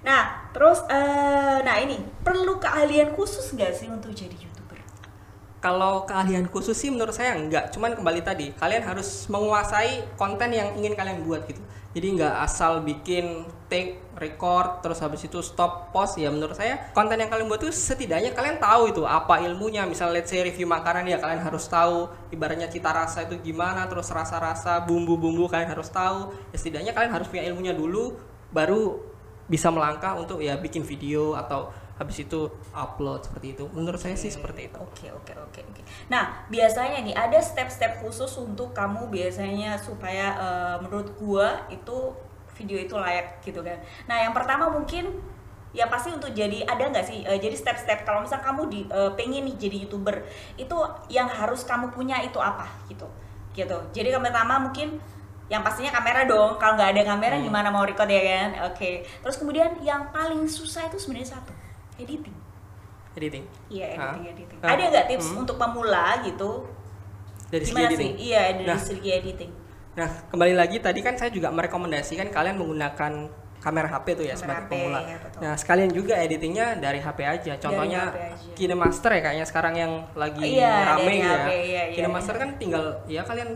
Nah, 0.04 0.52
terus 0.52 0.84
eh 0.92 1.58
nah 1.64 1.80
ini 1.80 1.96
perlu 2.24 2.60
keahlian 2.60 3.16
khusus 3.16 3.56
nggak 3.56 3.72
sih 3.72 3.88
untuk 3.88 4.12
jadi 4.12 4.36
youtuber? 4.36 4.63
Kalau 5.64 6.04
keahlian 6.04 6.52
khusus 6.52 6.76
sih 6.76 6.92
menurut 6.92 7.16
saya 7.16 7.40
enggak, 7.40 7.72
cuman 7.72 7.96
kembali 7.96 8.20
tadi 8.20 8.52
kalian 8.60 8.84
harus 8.84 9.32
menguasai 9.32 10.12
konten 10.20 10.52
yang 10.52 10.76
ingin 10.76 10.92
kalian 10.92 11.24
buat 11.24 11.48
gitu. 11.48 11.64
Jadi 11.96 12.20
nggak 12.20 12.36
asal 12.44 12.84
bikin 12.84 13.48
take, 13.72 14.04
record, 14.20 14.84
terus 14.84 15.00
habis 15.00 15.24
itu 15.24 15.40
stop, 15.40 15.96
post 15.96 16.20
ya 16.20 16.28
menurut 16.28 16.60
saya 16.60 16.92
konten 16.92 17.16
yang 17.16 17.32
kalian 17.32 17.48
buat 17.48 17.64
itu 17.64 17.72
setidaknya 17.72 18.36
kalian 18.36 18.60
tahu 18.60 18.92
itu 18.92 19.08
apa 19.08 19.40
ilmunya. 19.40 19.88
Misal 19.88 20.12
let's 20.12 20.28
say 20.28 20.44
review 20.44 20.68
makanan 20.68 21.08
ya 21.08 21.16
kalian 21.24 21.40
harus 21.40 21.64
tahu 21.72 22.12
ibaratnya 22.28 22.68
cita 22.68 22.92
rasa 22.92 23.24
itu 23.24 23.40
gimana, 23.40 23.88
terus 23.88 24.12
rasa-rasa 24.12 24.84
bumbu-bumbu 24.84 25.48
kalian 25.48 25.72
harus 25.72 25.88
tahu. 25.88 26.36
Ya 26.52 26.58
setidaknya 26.60 26.92
kalian 26.92 27.16
harus 27.16 27.32
punya 27.32 27.48
ilmunya 27.48 27.72
dulu 27.72 28.20
baru 28.52 29.00
bisa 29.48 29.72
melangkah 29.72 30.16
untuk 30.20 30.44
ya 30.44 30.60
bikin 30.60 30.84
video 30.84 31.40
atau 31.40 31.72
habis 32.00 32.26
itu 32.26 32.50
upload 32.74 33.26
seperti 33.26 33.54
itu. 33.54 33.66
Menurut 33.70 34.02
saya 34.02 34.18
sih 34.18 34.34
seperti 34.34 34.70
itu. 34.72 34.78
Oke, 34.82 35.08
oke, 35.14 35.34
oke, 35.38 35.60
oke. 35.62 35.82
Nah, 36.10 36.46
biasanya 36.50 37.06
nih 37.06 37.14
ada 37.14 37.38
step-step 37.38 38.02
khusus 38.02 38.34
untuk 38.42 38.74
kamu 38.74 39.08
biasanya 39.14 39.78
supaya 39.78 40.28
eh, 40.38 40.76
menurut 40.82 41.14
gua 41.18 41.70
itu 41.70 42.14
video 42.58 42.78
itu 42.78 42.94
layak 42.98 43.42
gitu 43.46 43.62
kan. 43.62 43.78
Nah, 44.10 44.18
yang 44.26 44.34
pertama 44.34 44.70
mungkin 44.70 45.10
ya 45.74 45.90
pasti 45.90 46.14
untuk 46.14 46.30
jadi 46.38 46.62
ada 46.70 46.86
nggak 46.86 47.06
sih 47.06 47.26
eh, 47.26 47.42
jadi 47.42 47.58
step-step 47.58 48.06
kalau 48.06 48.22
misal 48.22 48.38
kamu 48.46 48.70
di 48.70 48.86
eh, 48.86 49.10
pengen 49.18 49.50
nih 49.50 49.58
jadi 49.58 49.78
youtuber 49.90 50.22
itu 50.54 50.78
yang 51.10 51.26
harus 51.26 51.66
kamu 51.66 51.90
punya 51.90 52.22
itu 52.22 52.38
apa 52.38 52.70
gitu 52.86 53.10
gitu 53.58 53.78
jadi 53.90 54.14
yang 54.14 54.22
pertama 54.22 54.62
mungkin 54.62 55.02
yang 55.50 55.66
pastinya 55.66 55.90
kamera 55.90 56.30
dong 56.30 56.62
kalau 56.62 56.78
nggak 56.78 56.94
ada 56.94 57.02
kamera 57.10 57.36
Hmm. 57.42 57.46
gimana 57.50 57.74
mau 57.74 57.82
record 57.82 58.06
ya 58.06 58.22
kan 58.22 58.70
oke 58.70 59.02
terus 59.26 59.36
kemudian 59.42 59.74
yang 59.82 60.14
paling 60.14 60.46
susah 60.46 60.86
itu 60.94 61.02
sebenarnya 61.02 61.42
satu 61.42 61.54
editing 61.96 62.36
Editing. 63.14 63.46
Iya 63.70 63.86
Ah. 63.94 64.18
editing 64.18 64.26
editing. 64.28 64.58
Ah. 64.60 64.74
Ada 64.74 64.84
nggak 64.90 65.06
tips 65.08 65.28
Hmm. 65.30 65.42
untuk 65.42 65.56
pemula 65.56 66.18
gitu? 66.24 66.66
Dari 67.48 67.62
segi 67.62 67.70
Gimana 67.72 67.88
editing. 67.88 68.12
sih? 68.12 68.26
Iya 68.26 68.42
dari 68.52 68.66
Nah. 68.66 68.80
segi 68.82 69.10
editing. 69.14 69.52
Nah, 69.94 70.10
kembali 70.26 70.54
lagi 70.56 70.78
tadi 70.80 71.00
kan 71.00 71.14
saya 71.14 71.30
juga 71.30 71.54
merekomendasikan 71.54 72.28
kalian 72.28 72.58
menggunakan 72.58 73.14
kamera 73.60 73.88
HP 73.88 74.08
tuh 74.12 74.26
ya 74.26 74.34
Kamera 74.34 74.42
sebagai 74.42 74.60
HP, 74.60 74.72
pemula. 74.74 75.00
ya, 75.00 75.18
betul. 75.20 75.40
nah, 75.40 75.54
sekalian 75.54 75.92
juga 75.94 76.14
editingnya 76.18 76.68
dari 76.76 77.00
HP 77.00 77.20
aja. 77.22 77.54
Contohnya 77.56 78.02
HP 78.04 78.18
aja. 78.18 78.54
KineMaster 78.58 79.12
ya 79.14 79.22
kayaknya 79.22 79.46
sekarang 79.46 79.74
yang 79.78 79.92
lagi 80.16 80.42
Iya, 80.52 80.74
rame 80.90 81.14
ya. 81.16 81.30
HP, 81.30 81.50
iya, 81.64 81.82
iya, 81.86 81.94
KineMaster 81.94 82.34
iya. 82.34 82.42
kan 82.42 82.50
tinggal 82.58 82.84
ya 83.06 83.22
kalian 83.22 83.50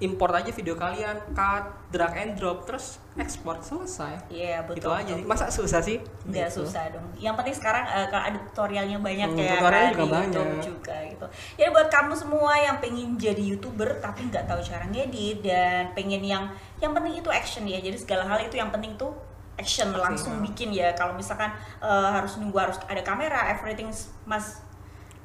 import 0.00 0.32
aja 0.32 0.48
video 0.48 0.72
kalian 0.74 1.12
cut 1.30 1.60
drag 1.88 2.16
and 2.16 2.32
drop 2.34 2.64
terus 2.64 2.96
ekspor 3.14 3.60
selesai 3.60 4.16
Iya 4.26 4.64
betul. 4.64 4.80
gitu 4.80 4.88
aja 4.90 5.12
sih 5.12 5.24
masa 5.24 5.44
susah 5.46 5.78
sih 5.78 6.00
nggak 6.24 6.48
Gitu. 6.48 6.64
susah 6.64 6.88
dong 6.88 7.04
yang 7.14 7.32
penting 7.34 7.52
sekarang 7.52 7.84
kalau 8.06 8.24
ada 8.24 8.38
tutorialnya 8.42 8.96
banyak 8.98 9.28
Hmm, 9.28 9.36
ya 9.38 9.52
tutorialnya 9.54 9.92
kan 9.92 9.98
juga 9.98 10.16
di 10.16 10.24
YouTube 10.24 10.40
banyak. 10.48 10.64
juga 10.64 10.94
gitu 11.06 11.26
jadi 11.54 11.68
buat 11.70 11.88
kamu 11.88 12.12
semua 12.14 12.52
yang 12.56 12.76
pengen 12.78 13.08
jadi 13.14 13.42
youtuber 13.46 13.90
tapi 13.98 14.20
nggak 14.26 14.44
tahu 14.44 14.60
cara 14.60 14.84
ngedit 14.86 15.38
dan 15.42 15.92
pengen 15.92 16.22
yang 16.22 16.44
yang 16.76 16.90
penting 16.90 17.14
itu 17.14 17.28
action 17.28 17.64
ya 17.64 17.76
jadi 17.76 17.94
segala 17.94 18.24
hal 18.24 18.40
itu 18.40 18.56
yang 18.56 18.68
penting 18.68 18.96
tuh 18.96 19.12
action 19.54 19.92
langsung 19.92 20.32
ya. 20.34 20.42
bikin 20.42 20.68
ya 20.70 20.88
kalau 20.92 21.12
misalkan 21.12 21.52
eh, 21.78 22.08
harus 22.10 22.34
nunggu 22.34 22.56
harus 22.56 22.80
ada 22.82 23.00
kamera 23.00 23.52
everything 23.52 23.92
must 24.24 24.64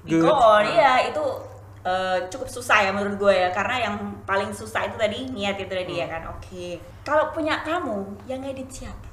be 0.04 0.12
Good. 0.12 0.22
go 0.22 0.36
on 0.36 0.62
Ah. 0.62 0.68
iya 0.68 0.92
itu 1.08 1.24
eh, 1.86 2.18
cukup 2.28 2.50
susah 2.50 2.82
ya 2.82 2.92
menurut 2.92 3.16
gue 3.16 3.34
ya. 3.34 3.54
Karena 3.54 3.86
yang 3.86 3.96
paling 4.26 4.50
susah 4.50 4.90
itu 4.90 4.98
tadi 4.98 5.30
niat 5.30 5.56
itu 5.56 5.70
tadi 5.70 5.94
Hmm. 5.96 6.02
ya 6.02 6.08
kan. 6.10 6.22
Oke. 6.34 6.82
Kalau 7.06 7.30
punya 7.30 7.62
kamu 7.62 8.26
yang 8.26 8.42
ngedit 8.42 8.68
siapa? 8.68 9.06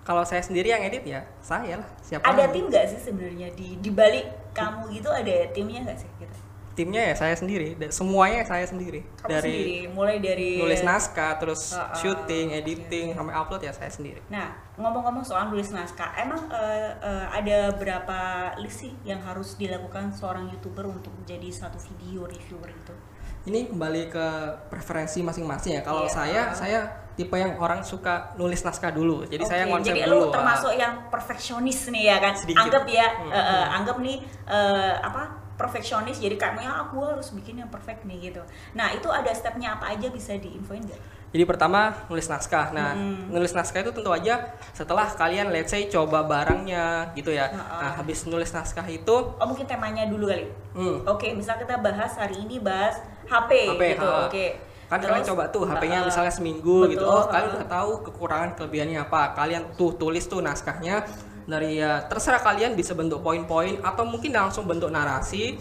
Kalau 0.00 0.24
saya 0.24 0.40
sendiri 0.40 0.70
yang 0.70 0.80
edit 0.80 1.04
ya 1.04 1.20
saya 1.38 1.76
lah. 1.82 1.88
Siapa 2.00 2.24
ada 2.24 2.48
tim 2.50 2.66
nggak 2.66 2.86
sih 2.88 2.98
sebenarnya 2.98 3.52
di 3.52 3.76
di 3.78 3.90
balik 3.92 4.26
kamu 4.56 4.90
gitu? 4.96 5.10
Ada 5.12 5.50
timnya 5.52 5.84
nggak 5.84 5.98
sih? 6.00 6.10
Gitu 6.18 6.38
timnya 6.70 7.02
ya 7.02 7.14
saya 7.14 7.34
sendiri 7.34 7.74
semuanya 7.88 8.40
saya 8.42 8.62
sendiri 8.62 9.02
kamu 9.18 9.28
dari 9.28 9.50
sendiri 9.50 9.76
mulai 9.90 10.16
dari 10.16 10.56
nulis 10.56 10.80
naskah 10.80 11.36
terus 11.36 11.72
Ah, 11.72 11.86
ah, 11.86 11.94
syuting 11.94 12.52
editing 12.52 13.10
oke. 13.10 13.16
sampai 13.16 13.34
upload 13.34 13.60
ya 13.60 13.72
saya 13.72 13.88
sendiri 13.88 14.20
nah 14.26 14.48
ngomong-ngomong 14.74 15.20
soal 15.20 15.48
nulis 15.48 15.68
naskah 15.68 16.14
emang 16.16 16.46
eh, 16.48 16.90
eh, 16.96 17.26
ada 17.28 17.58
berapa 17.72 18.18
list 18.58 18.80
sih 18.80 18.92
yang 19.02 19.20
harus 19.20 19.54
dilakukan 19.54 20.10
seorang 20.10 20.48
youtuber 20.48 20.86
untuk 20.86 21.10
jadi 21.22 21.50
satu 21.50 21.76
video 21.76 22.24
reviewer 22.24 22.68
itu 22.68 22.94
ini 23.42 23.66
kembali 23.66 24.02
ke 24.06 24.26
preferensi 24.68 25.20
masing-masing 25.20 25.74
ya 25.74 25.82
kalau 25.82 26.04
Iya. 26.04 26.12
saya 26.12 26.42
saya 26.52 26.80
tipe 27.10 27.34
yang 27.34 27.56
orang 27.56 27.80
suka 27.82 28.32
nulis 28.34 28.60
naskah 28.60 28.88
dulu 28.90 29.24
jadi 29.24 29.42
saya 29.42 29.62
Oke, 29.64 29.72
konsep 29.74 29.92
jadi 29.92 30.06
dulu 30.06 30.16
lu 30.16 30.24
ah. 30.24 30.32
termasuk 30.32 30.72
yang 30.74 30.92
perfeksionis 31.10 31.88
nih 31.88 32.04
ya 32.06 32.16
kan 32.18 32.32
Sedikit. 32.32 32.62
anggap 32.62 32.84
ya 32.86 33.06
Hmm. 33.10 33.28
eh, 33.28 33.36
eh, 33.36 33.66
anggap 33.74 33.96
nih 33.98 34.16
eh, 34.46 34.92
apa 34.98 35.22
perfeksionis 35.60 36.16
jadi 36.16 36.40
kayaknya 36.40 36.72
aku 36.88 37.04
harus 37.04 37.28
bikin 37.36 37.60
yang 37.60 37.68
perfect 37.68 38.08
nih 38.08 38.32
gitu 38.32 38.40
nah 38.72 38.88
itu 38.96 39.12
ada 39.12 39.28
stepnya 39.36 39.76
apa 39.76 39.92
aja 39.92 40.08
bisa 40.08 40.32
diinfoin 40.40 40.80
nggak 40.88 41.20
Jadi 41.30 41.46
pertama 41.46 41.94
nulis 42.10 42.26
naskah. 42.26 42.74
Nah, 42.74 42.90
Mm-mm. 42.90 43.30
nulis 43.30 43.54
naskah 43.54 43.86
itu 43.86 43.94
tentu 43.94 44.10
aja 44.10 44.50
setelah 44.74 45.06
kalian 45.06 45.54
let's 45.54 45.70
say 45.70 45.86
coba 45.86 46.26
barangnya 46.26 47.14
gitu 47.14 47.30
ya. 47.30 47.46
Heeh. 47.46 47.78
Nah, 47.86 47.94
habis 47.94 48.26
nulis 48.26 48.50
naskah 48.50 48.82
itu 48.90 49.14
oh 49.14 49.46
mungkin 49.46 49.62
temanya 49.62 50.10
dulu 50.10 50.26
kali 50.26 50.50
hmm, 50.74 51.06
Oke, 51.06 51.30
misal 51.30 51.54
kita 51.54 51.78
bahas 51.78 52.18
hari 52.18 52.34
ini 52.42 52.58
bahas 52.58 52.98
HP, 53.30 53.50
HP, 53.62 53.82
gitu. 53.94 54.10
Oke. 54.10 54.46
kan 54.90 54.98
kalian 54.98 55.22
Terus, 55.22 55.30
coba 55.30 55.44
tuh 55.54 55.62
HP-nya 55.70 56.02
uh, 56.02 56.06
misalnya 56.10 56.34
seminggu 56.34 56.90
gitu. 56.90 57.06
betul, 57.06 57.14
Oh, 57.14 57.30
kalian 57.30 57.50
udah 57.62 57.68
tahu 57.70 57.90
kekurangan 58.10 58.50
kelebihannya 58.58 58.98
apa. 58.98 59.38
Kalian 59.38 59.62
tuh 59.78 59.94
tulis 59.94 60.26
tuh 60.26 60.42
naskahnya 60.42 61.06
dari 61.50 61.82
ya 61.82 62.06
terserah 62.06 62.38
kalian 62.38 62.78
bisa 62.78 62.94
bentuk 62.94 63.20
poin-poin 63.26 63.82
atau 63.82 64.06
mungkin 64.06 64.30
langsung 64.30 64.70
bentuk 64.70 64.88
narasi. 64.94 65.58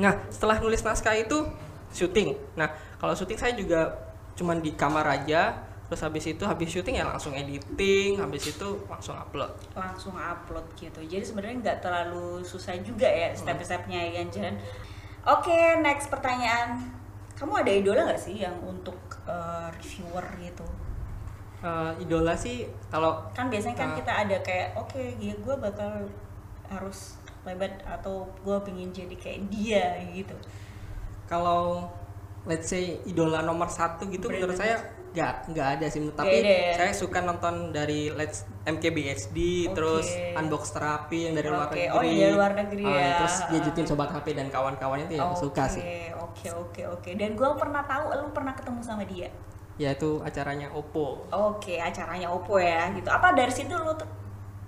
Nah, 0.00 0.16
setelah 0.32 0.56
nulis 0.64 0.80
naskah 0.80 1.12
itu 1.12 1.44
syuting. 1.92 2.34
Nah, 2.56 2.72
kalau 2.96 3.12
syuting 3.12 3.36
saya 3.36 3.52
juga 3.52 3.92
cuman 4.40 4.64
di 4.64 4.72
kamar 4.72 5.04
aja. 5.04 5.68
Terus 5.90 6.06
habis 6.06 6.22
itu 6.22 6.46
habis 6.46 6.70
syuting 6.70 7.02
ya 7.02 7.04
langsung 7.04 7.34
editing, 7.34 8.14
habis 8.22 8.54
itu 8.54 8.68
langsung 8.86 9.18
upload. 9.18 9.50
langsung 9.74 10.14
upload 10.14 10.62
gitu. 10.78 11.02
Jadi 11.02 11.26
sebenarnya 11.26 11.56
nggak 11.66 11.78
terlalu 11.82 12.46
susah 12.46 12.78
juga 12.78 13.10
ya 13.10 13.34
step-stepnya 13.34 13.98
ya 14.14 14.22
Jan. 14.30 14.54
Oke, 15.26 15.82
next 15.82 16.06
pertanyaan. 16.06 16.94
Kamu 17.34 17.58
ada 17.58 17.74
idola 17.74 18.06
nggak 18.06 18.22
sih 18.22 18.38
yang 18.38 18.54
untuk 18.62 18.96
uh, 19.26 19.66
reviewer 19.74 20.22
gitu? 20.38 20.62
Eh, 21.60 21.92
idola 22.00 22.32
sih 22.32 22.64
kalau 22.88 23.20
Kan 23.36 23.52
biasanya 23.52 23.76
kan 23.76 23.88
Ah. 23.92 23.96
kita 23.96 24.12
ada 24.24 24.36
kayak 24.40 24.72
oke, 24.74 24.96
ya 25.20 25.36
gue 25.36 25.54
bakal 25.60 26.08
harus 26.66 27.20
lebat 27.42 27.84
atau 27.84 28.24
gue 28.40 28.56
pengen 28.62 28.88
jadi 28.90 29.12
kayak 29.12 29.40
dia 29.48 29.84
gitu. 30.08 30.32
kalau 31.26 31.84
let's 32.42 32.66
say 32.66 32.96
idola 33.04 33.40
nomor 33.40 33.68
satu 33.68 34.08
gitu 34.08 34.26
Brand 34.26 34.40
menurut 34.40 34.56
saya 34.56 34.76
nggak 35.10 35.50
nggak 35.50 35.68
ada 35.76 35.86
sih 35.86 36.00
tapi 36.10 36.36
ya? 36.38 36.72
saya 36.72 36.92
suka 36.94 37.18
nonton 37.20 37.70
dari 37.70 38.08
let's 38.10 38.46
MKBHD 38.64 39.34
Oke. 39.66 39.74
terus 39.74 40.06
unbox 40.32 40.70
terapi 40.70 41.26
yang 41.26 41.34
dari 41.34 41.48
luar 41.50 41.66
Oke, 41.66 41.82
negeri 41.82 41.92
oh 41.92 42.02
iya, 42.02 42.26
luar 42.30 42.52
negeri 42.54 42.84
Ah, 42.84 42.94
ya. 42.94 43.10
terus 43.18 43.34
gadgetin 43.48 43.84
sobat 43.84 44.08
HP 44.08 44.32
dan 44.32 44.46
kawan-kawannya 44.48 45.06
itu 45.06 45.18
ya 45.18 45.26
Oke, 45.26 45.42
suka 45.42 45.64
sih 45.66 45.82
Oke, 46.14 46.46
oke, 46.48 46.82
oke. 46.88 47.10
Dan 47.14 47.34
gue 47.34 47.50
pernah 47.58 47.82
tahu 47.82 48.04
lu 48.14 48.30
pernah 48.30 48.54
ketemu 48.54 48.80
sama 48.80 49.02
dia. 49.02 49.28
Yaitu 49.80 50.20
acaranya 50.20 50.68
Oppo 50.76 51.24
Oke, 51.32 51.80
acaranya 51.80 52.28
Oppo 52.28 52.60
ya 52.60 52.92
gitu. 52.92 53.08
Apa 53.08 53.32
dari 53.32 53.48
situ 53.48 53.72
lu 53.72 53.96
ter- 53.96 54.12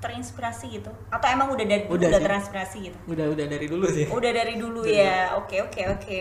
terinspirasi 0.01 0.73
gitu? 0.73 0.89
Atau 1.13 1.29
emang 1.29 1.53
udah 1.53 1.67
dari 1.69 1.85
dulu 1.85 2.01
Udah 2.01 2.09
udah, 2.09 2.19
sih. 2.19 2.27
terinspirasi 2.27 2.77
gitu? 2.89 2.99
udah 3.13 3.27
udah 3.29 3.47
dari 3.47 3.67
dulu 3.69 3.87
sih 3.93 4.07
Udah 4.09 4.33
dari 4.33 4.55
dulu 4.57 4.81
Dari 4.81 4.97
ya. 5.05 5.37
Oke, 5.37 5.61
oke, 5.61 5.81
oke. 5.93 6.21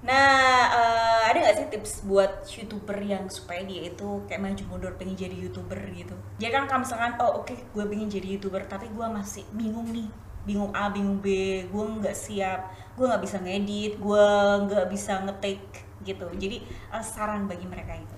Nah, 0.00 0.64
eh, 0.80 1.20
ada 1.28 1.36
nggak 1.44 1.56
sih 1.60 1.66
tips 1.68 1.92
buat 2.08 2.40
youtuber 2.56 2.96
yang 3.04 3.28
supaya 3.28 3.60
dia 3.68 3.84
itu 3.92 4.08
kayak 4.24 4.40
maju 4.40 4.62
mundur 4.72 4.92
pengen 4.96 5.12
jadi 5.12 5.36
youtuber 5.36 5.76
gitu? 5.92 6.16
Jadi 6.40 6.48
kan 6.48 6.64
kalau 6.64 6.80
misalkan, 6.84 7.12
oh 7.20 7.44
oke, 7.44 7.52
gue 7.52 7.84
pengen 7.84 8.08
jadi 8.08 8.40
youtuber, 8.40 8.64
tapi 8.64 8.88
gue 8.88 9.06
masih 9.12 9.44
bingung 9.52 9.92
nih, 9.92 10.08
bingung 10.48 10.72
A, 10.72 10.88
bingung 10.88 11.20
B, 11.20 11.28
gue 11.68 11.84
nggak 12.00 12.16
siap, 12.16 12.72
gue 12.96 13.04
nggak 13.04 13.20
bisa 13.20 13.36
ngedit, 13.44 14.00
gue 14.00 14.24
nggak 14.64 14.86
bisa 14.88 15.20
ngetik 15.20 15.60
gitu. 16.04 16.26
Jadi 16.36 16.64
eh, 16.66 17.04
saran 17.04 17.46
bagi 17.46 17.66
mereka 17.68 17.96
itu. 17.96 18.16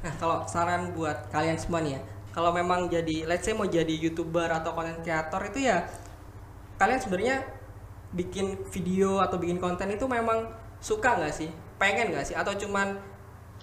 Nah, 0.00 0.12
kalau 0.16 0.46
saran 0.48 0.96
buat 0.96 1.28
kalian 1.28 1.60
semua 1.60 1.84
nih 1.84 1.98
ya, 1.98 2.00
kalau 2.32 2.54
memang 2.54 2.88
jadi 2.88 3.28
let's 3.28 3.44
say 3.44 3.52
mau 3.52 3.68
jadi 3.68 3.90
YouTuber 3.90 4.48
atau 4.48 4.72
content 4.72 5.02
creator 5.04 5.42
itu 5.50 5.68
ya 5.68 5.84
kalian 6.80 7.00
sebenarnya 7.02 7.36
bikin 8.16 8.56
video 8.72 9.20
atau 9.20 9.36
bikin 9.36 9.60
konten 9.60 9.92
itu 9.92 10.06
memang 10.08 10.48
suka 10.80 11.20
nggak 11.20 11.34
sih? 11.34 11.50
Pengen 11.76 12.14
nggak 12.14 12.24
sih? 12.24 12.36
Atau 12.38 12.56
cuman 12.56 12.96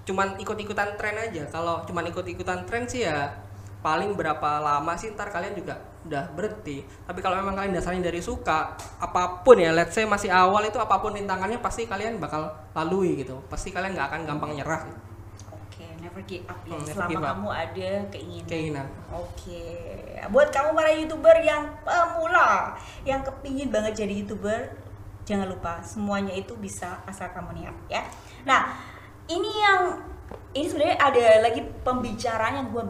cuman 0.05 0.37
ikut-ikutan 0.37 0.95
tren 0.95 1.17
aja? 1.17 1.43
Kalau 1.49 1.81
cuman 1.89 2.05
ikut-ikutan 2.13 2.63
tren 2.69 2.85
sih 2.85 3.03
ya 3.03 3.46
paling 3.87 4.19
berapa 4.19 4.59
lama 4.59 4.99
sih 4.99 5.15
ntar 5.15 5.31
kalian 5.31 5.55
juga 5.55 5.79
udah 6.03 6.27
berhenti. 6.35 6.83
Tapi 7.07 7.19
kalau 7.23 7.39
memang 7.39 7.55
kalian 7.55 7.71
dasarnya 7.71 8.11
dari 8.11 8.19
suka, 8.19 8.75
apa 8.99 9.47
pun 9.47 9.55
ya, 9.55 9.71
let's 9.71 9.95
say 9.95 10.03
masih 10.03 10.27
awal 10.27 10.59
itu 10.67 10.75
apa 10.75 10.99
pun 10.99 11.15
rintangannya 11.15 11.63
pasti 11.63 11.87
kalian 11.87 12.19
bakal 12.19 12.51
lalui 12.75 13.15
gitu. 13.23 13.39
Pasti 13.47 13.71
kalian 13.71 13.95
nggak 13.95 14.07
akan 14.11 14.21
gampang 14.27 14.51
nyerah. 14.59 14.83
Oke, 15.55 15.87
never 16.03 16.19
give 16.27 16.43
up 16.51 16.59
ya. 16.67 16.75
Hmm, 16.75 16.83
Selama 16.83 17.09
give 17.15 17.23
up. 17.23 17.27
kamu 17.31 17.47
ada 17.47 17.89
keinginan. 18.11 18.47
Keinginan. 18.51 18.87
Oke, 19.15 19.63
buat 20.35 20.51
kamu 20.51 20.69
para 20.75 20.91
youtuber 20.91 21.37
yang 21.39 21.63
pemula, 21.87 22.75
yang 23.07 23.23
kepingin 23.23 23.71
banget 23.71 24.03
jadi 24.03 24.13
youtuber, 24.19 24.67
jangan 25.23 25.47
lupa 25.47 25.79
semuanya 25.79 26.35
itu 26.35 26.59
bisa 26.59 26.99
asal 27.07 27.31
kamu 27.31 27.63
niat 27.63 27.75
ya. 27.87 28.03
Nah, 28.43 28.75
ini 29.31 29.63
yang 29.63 29.95
ini 30.57 30.65
sebenarnya 30.65 30.97
ada 30.97 31.25
lagi 31.45 31.61
pembicaraan 31.85 32.53
yang 32.57 32.67
gue 32.73 32.83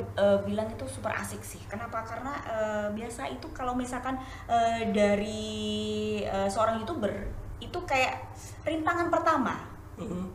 bilang 0.43 0.71
itu 0.71 0.87
super 0.87 1.11
asik 1.11 1.43
sih. 1.43 1.59
Kenapa? 1.67 1.99
Karena 2.01 2.31
eh, 2.47 2.87
biasa 2.95 3.27
itu 3.27 3.51
kalau 3.51 3.75
misalkan 3.75 4.15
eh, 4.47 4.87
dari 4.89 5.43
eh, 6.23 6.47
seorang 6.47 6.79
youtuber 6.79 7.11
itu 7.59 7.75
kayak 7.83 8.23
rintangan 8.63 9.11
pertama 9.11 9.59
Mm-mm. 9.99 10.31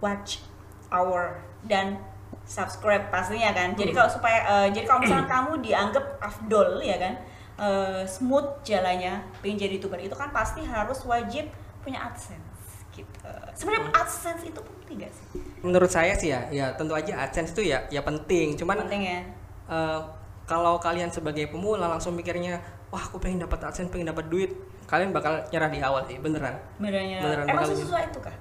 watch 0.00 0.42
hour 0.90 1.38
dan 1.62 2.00
subscribe 2.42 3.10
pastinya 3.10 3.50
kan. 3.52 3.74
Jadi 3.74 3.90
Hmm. 3.90 3.98
kalau 4.02 4.10
supaya 4.10 4.38
eh, 4.42 4.68
jadi 4.74 4.86
kalau 4.86 5.00
misalnya 5.02 5.28
kamu 5.38 5.52
dianggap 5.62 6.04
afdol 6.18 6.82
ya 6.82 6.96
kan, 6.98 7.14
eh, 7.58 8.02
smooth 8.06 8.62
jalannya 8.62 9.22
pengen 9.38 9.58
jadi 9.58 9.78
youtuber 9.78 9.98
itu 9.98 10.14
kan 10.14 10.30
pasti 10.30 10.62
harus 10.62 11.02
wajib 11.04 11.46
punya 11.82 12.02
AdSense 12.02 12.45
gitu. 12.96 13.12
Sebenarnya. 13.52 13.92
AdSense 13.92 14.42
itu 14.48 14.60
penting 14.60 14.96
gak 15.04 15.12
sih? 15.12 15.26
Menurut 15.60 15.90
saya 15.92 16.16
sih 16.16 16.32
ya, 16.32 16.48
ya 16.48 16.72
tentu 16.72 16.96
aja 16.96 17.12
AdSense 17.28 17.52
itu 17.52 17.68
ya 17.68 17.84
ya 17.92 18.00
penting. 18.00 18.56
Cuman 18.56 18.88
Penting 18.88 19.02
ya. 19.04 19.20
eh, 19.68 20.00
kalau 20.46 20.78
kalian 20.78 21.10
sebagai 21.10 21.50
pemula 21.50 21.90
langsung 21.90 22.14
mikirnya, 22.14 22.62
wah 22.88 23.02
aku 23.02 23.18
pengen 23.18 23.42
dapat 23.42 23.66
AdSense, 23.66 23.90
pengen 23.90 24.14
dapat 24.14 24.30
duit, 24.30 24.54
kalian 24.86 25.10
bakal 25.10 25.42
nyerah 25.50 25.68
di 25.68 25.82
awal 25.82 26.06
sih, 26.06 26.16
beneran. 26.22 26.54
Benernya. 26.78 27.18
Beneran 27.18 27.44
Emang 27.50 27.66
sesusah 27.66 28.06
itu 28.06 28.18
kah? 28.22 28.36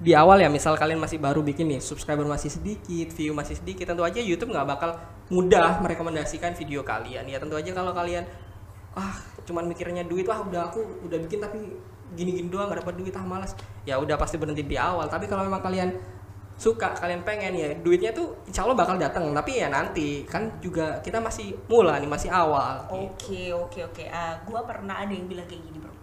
Di 0.00 0.16
awal 0.16 0.40
ya, 0.40 0.48
misal 0.48 0.80
kalian 0.80 0.96
masih 0.96 1.20
baru 1.20 1.44
bikin 1.44 1.68
nih, 1.68 1.80
subscriber 1.84 2.24
masih 2.24 2.48
sedikit, 2.48 3.12
view 3.12 3.36
masih 3.36 3.60
sedikit, 3.60 3.92
tentu 3.92 4.00
aja 4.00 4.16
YouTube 4.16 4.56
nggak 4.56 4.64
bakal 4.64 4.96
mudah 5.28 5.84
merekomendasikan 5.84 6.56
video 6.56 6.80
kalian. 6.80 7.28
Ya 7.28 7.36
tentu 7.36 7.60
aja 7.60 7.68
kalau 7.76 7.92
kalian, 7.92 8.24
ah 8.96 9.20
cuman 9.44 9.68
mikirnya 9.68 10.08
duit, 10.08 10.24
wah 10.24 10.40
udah 10.40 10.72
aku 10.72 11.04
udah 11.04 11.20
bikin 11.28 11.44
tapi 11.44 11.76
gini-gini 12.16 12.48
doang 12.50 12.70
nggak 12.70 12.82
dapat 12.84 12.94
duit, 12.98 13.14
ah 13.14 13.24
malas. 13.24 13.52
Ya 13.86 13.98
udah 13.98 14.16
pasti 14.18 14.36
berhenti 14.36 14.66
di 14.66 14.76
awal. 14.76 15.06
Tapi 15.06 15.30
kalau 15.30 15.46
memang 15.46 15.62
kalian 15.62 15.90
suka, 16.60 16.92
kalian 16.92 17.24
pengen 17.24 17.56
ya 17.56 17.72
duitnya 17.80 18.12
tuh 18.12 18.36
insya 18.44 18.68
Allah 18.68 18.76
bakal 18.76 19.00
datang. 19.00 19.32
Tapi 19.32 19.64
ya 19.64 19.72
nanti 19.72 20.28
kan 20.28 20.60
juga 20.60 21.00
kita 21.00 21.16
masih 21.16 21.56
mula 21.66 21.96
nih, 21.96 22.10
masih 22.10 22.28
awal. 22.28 22.84
Oke 22.92 23.48
oke 23.54 23.80
oke. 23.88 24.04
Ah, 24.12 24.36
gua 24.44 24.62
pernah 24.68 25.00
ada 25.00 25.12
yang 25.14 25.24
bilang 25.24 25.48
kayak 25.48 25.64
gini 25.64 25.78
bro. 25.80 25.94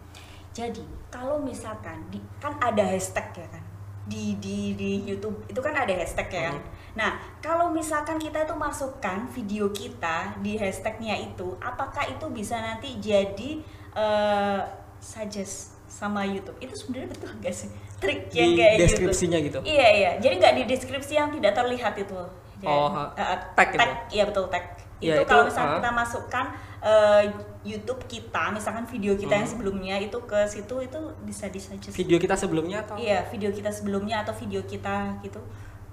Jadi 0.58 0.82
kalau 1.14 1.38
misalkan 1.38 2.02
di, 2.10 2.18
kan 2.42 2.58
ada 2.58 2.82
hashtag 2.82 3.30
ya 3.38 3.48
kan 3.54 3.64
di 4.08 4.40
di 4.40 4.74
di 4.74 5.04
YouTube 5.04 5.44
itu 5.52 5.60
kan 5.60 5.76
ada 5.76 5.94
hashtag 5.94 6.32
ya 6.32 6.42
kan. 6.50 6.58
Hmm. 6.58 6.66
Nah 6.98 7.12
kalau 7.44 7.70
misalkan 7.70 8.18
kita 8.18 8.48
itu 8.48 8.56
masukkan 8.58 9.28
video 9.30 9.70
kita 9.70 10.40
di 10.42 10.58
hashtagnya 10.58 11.14
itu, 11.20 11.54
apakah 11.62 12.08
itu 12.10 12.26
bisa 12.34 12.58
nanti 12.58 12.98
jadi 12.98 13.62
eh, 13.94 14.62
suggest 14.98 15.77
sama 15.88 16.22
YouTube? 16.24 16.60
Itu 16.60 16.76
sebenarnya 16.76 17.10
betul 17.16 17.30
gak 17.40 17.56
sih 17.56 17.70
trik 17.98 18.30
yang 18.30 18.54
Di 18.54 18.58
kayak 18.60 18.74
gitu? 18.78 18.84
deskripsinya 18.86 19.38
gitu. 19.42 19.60
Iya 19.66 19.88
iya. 19.90 20.12
Jadi 20.22 20.34
nggak 20.38 20.54
di 20.54 20.64
deskripsi 20.70 21.14
yang 21.18 21.30
tidak 21.34 21.58
terlihat 21.58 21.98
itu. 21.98 22.20
Jadi, 22.58 22.66
Oh, 22.70 22.90
eh, 23.14 23.38
tag 23.54 23.68
gitu? 23.74 23.90
Iya 24.14 24.24
betul 24.30 24.46
tag. 24.50 24.66
Ya, 24.98 25.14
itu 25.14 25.22
itu, 25.22 25.30
kalau 25.30 25.46
misalkan 25.46 25.70
ah. 25.70 25.78
kita 25.78 25.92
masukkan 25.94 26.46
eh, 26.78 27.24
YouTube 27.66 28.02
kita, 28.06 28.44
misalkan 28.50 28.86
video 28.86 29.14
kita 29.14 29.34
yang 29.34 29.46
Hmm. 29.46 29.54
sebelumnya 29.58 29.96
itu 29.98 30.18
ke 30.24 30.40
situ 30.46 30.76
itu 30.80 31.00
bisa 31.22 31.50
disuggest. 31.50 31.94
Video 31.94 32.18
kita 32.18 32.34
sebelumnya 32.34 32.86
atau 32.86 32.96
Iya, 32.98 33.26
video 33.30 33.50
kita 33.50 33.70
sebelumnya 33.70 34.22
atau 34.22 34.34
video 34.34 34.62
kita 34.62 35.18
gitu. 35.22 35.42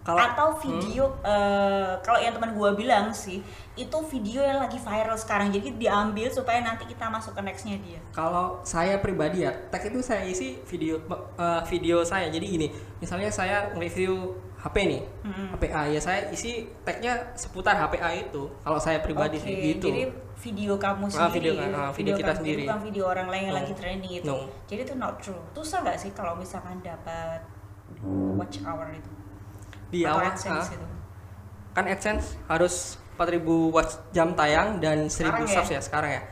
Hmm. 0.06 0.20
atau 0.20 0.52
video 0.54 1.16
eh, 1.24 1.96
kalau 1.98 2.20
yang 2.20 2.30
teman 2.30 2.52
gua 2.52 2.72
bilang 2.72 3.08
sih 3.08 3.40
itu 3.72 3.98
video 4.04 4.38
yang 4.38 4.60
lagi 4.60 4.76
viral 4.76 5.16
sekarang 5.16 5.48
jadi 5.48 5.72
diambil 5.72 6.28
supaya 6.28 6.60
nanti 6.60 6.84
kita 6.84 7.08
masuk 7.08 7.32
ke 7.32 7.40
nextnya 7.40 7.80
dia. 7.80 7.96
Kalau 8.10 8.60
saya 8.62 9.00
pribadi 9.00 9.42
ya, 9.42 9.52
tag 9.68 9.80
itu 9.82 9.98
saya 9.98 10.20
isi 10.22 10.60
video 10.62 11.00
eh, 11.34 11.60
video 11.64 12.04
saya. 12.04 12.28
Jadi 12.28 12.44
gini, 12.46 12.68
misalnya 12.98 13.32
saya 13.32 13.72
review 13.72 14.36
HP 14.60 14.76
nih, 14.86 15.02
Mm-mm. 15.24 15.46
HP 15.52 15.62
A 15.70 15.82
ya 15.86 15.96
saya 15.98 16.28
isi 16.28 16.52
tagnya 16.80 17.32
seputar 17.32 17.72
HP 17.74 17.96
A 17.96 18.12
itu. 18.12 18.44
Kalau 18.60 18.76
saya 18.76 19.00
pribadi 19.00 19.36
Oke, 19.36 19.44
sih 19.44 19.54
gitu. 19.72 19.88
Jadi 19.88 20.02
video 20.36 20.76
kamu 20.76 21.08
Ah, 21.08 21.32
sendiri, 21.32 21.48
video- 21.56 21.72
ah, 21.72 21.88
video 21.90 22.12
kita 22.14 22.28
kamu, 22.28 22.38
sendiri. 22.44 22.62
bukan 22.64 22.80
video 22.82 23.04
orang 23.06 23.28
lain 23.28 23.42
yang 23.42 23.56
No. 23.56 23.60
lagi 23.60 23.72
trending 23.72 24.12
itu. 24.14 24.26
No. 24.26 24.36
Jadi 24.64 24.80
itu 24.82 24.94
not 24.94 25.16
true. 25.16 25.40
Susah 25.52 25.80
nggak 25.80 25.96
sih 25.96 26.12
kalau 26.12 26.36
misalkan 26.36 26.76
dapat 26.80 27.40
watch 28.36 28.60
hour 28.62 28.88
itu? 28.90 29.08
Di 29.94 30.02
Atau 30.02 30.18
awal 30.18 30.26
AdSense 30.28 30.68
itu? 30.74 30.86
kan 31.70 31.84
AdSense 31.86 32.26
harus 32.44 32.74
4000 33.14 33.46
watch 33.70 33.92
jam 34.10 34.34
tayang 34.34 34.78
dan 34.78 35.06
1000 35.06 35.14
Sekarang 35.22 35.40
ya? 35.40 35.54
subs 35.54 35.70
ya 35.70 35.80
sekarang 35.80 36.10
ya. 36.12 36.22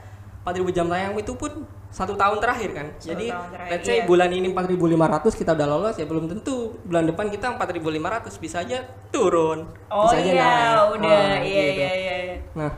4000 0.42 0.75
jam 0.75 0.87
tayang 0.87 1.12
itu 1.14 1.33
pun 1.33 1.52
satu 1.88 2.16
tahun 2.16 2.40
terakhir 2.40 2.71
kan. 2.73 2.87
Satu 2.97 3.07
Jadi 3.07 3.26
terakhir, 3.28 3.71
let's 3.71 3.85
say 3.85 3.97
iya. 3.97 4.04
bulan 4.04 4.31
ini 4.31 4.49
4500 4.49 5.38
kita 5.38 5.50
udah 5.52 5.66
lolos 5.69 5.95
ya 5.95 6.04
belum 6.04 6.25
tentu 6.26 6.57
bulan 6.83 7.04
depan 7.07 7.26
kita 7.28 7.47
4500 7.54 8.42
bisa 8.42 8.57
aja 8.59 8.78
turun. 9.09 9.71
Oh 9.87 10.09
bisa 10.09 10.19
aja 10.19 10.26
iya, 10.26 10.42
naik. 10.42 10.99
udah, 10.99 11.14
Ah, 11.14 11.38
iya, 11.38 11.62
gitu. 11.62 11.78
iya 11.78 11.92
iya 11.92 12.16
iya. 12.19 12.37
Nah, 12.54 12.71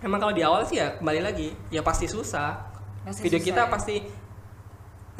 emang 0.00 0.18
kalau 0.18 0.30
di 0.30 0.42
awal 0.42 0.62
sih 0.62 0.76
ya 0.76 0.94
kembali 0.94 1.20
lagi 1.20 1.48
ya 1.68 1.80
pasti 1.80 2.06
susah. 2.06 2.70
Pasti 3.00 3.24
Video 3.24 3.40
susah, 3.40 3.48
kita 3.48 3.62
ya. 3.64 3.72
pasti 3.72 3.96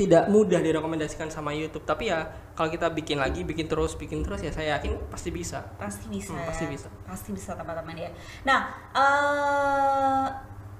tidak 0.01 0.33
mudah 0.33 0.65
direkomendasikan 0.65 1.29
sama 1.29 1.53
YouTube. 1.53 1.85
Tapi 1.85 2.09
ya 2.09 2.25
kalau 2.57 2.73
kita 2.73 2.89
bikin 2.89 3.21
lagi, 3.21 3.45
bikin 3.45 3.69
terus, 3.69 3.93
bikin 3.95 4.25
terus 4.25 4.41
ya 4.41 4.49
saya 4.49 4.81
yakin 4.81 4.97
pasti 5.13 5.29
bisa. 5.29 5.61
Pasti 5.77 6.09
bisa. 6.09 6.33
Hmm, 6.33 6.49
pasti 6.49 6.65
bisa. 6.65 6.89
Pasti 7.05 7.29
bisa 7.37 7.53
teman-teman 7.53 7.93
ya. 7.93 8.09
Nah, 8.49 8.61
eh 8.97 10.25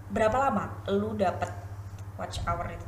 berapa 0.09 0.37
lama 0.41 0.65
lu 0.89 1.13
dapat 1.15 1.53
watch 2.17 2.41
hour 2.49 2.65
itu? 2.73 2.87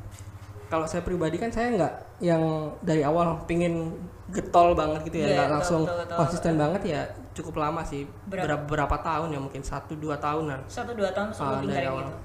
Kalau 0.67 0.89
saya 0.89 1.05
pribadi 1.05 1.37
kan 1.37 1.53
saya 1.53 1.69
nggak 1.77 1.95
yang 2.25 2.41
dari 2.81 3.05
awal 3.05 3.45
pingin 3.45 3.93
getol 4.33 4.73
banget 4.73 5.05
gitu 5.13 5.21
ya, 5.21 5.29
Iya, 5.29 5.29
nggak 5.29 5.45
betul, 5.45 5.57
langsung 5.61 5.81
betul, 5.85 5.99
betul. 6.01 6.17
konsisten 6.17 6.55
banget 6.57 6.83
ya 6.89 7.01
cukup 7.37 7.55
lama 7.61 7.85
sih, 7.85 8.09
Berapa? 8.25 8.57
berapa, 8.65 8.97
tahun 9.05 9.37
ya 9.37 9.41
mungkin 9.41 9.61
satu 9.61 9.93
dua 10.01 10.17
tahunan. 10.17 10.65
Satu 10.65 10.97
dua 10.97 11.13
tahun 11.13 11.29
Ah, 11.29 11.37
sebelum 11.37 11.61
dari 11.69 11.85
tinggalin 11.85 11.93
awal. 11.93 12.05
gitu. 12.09 12.17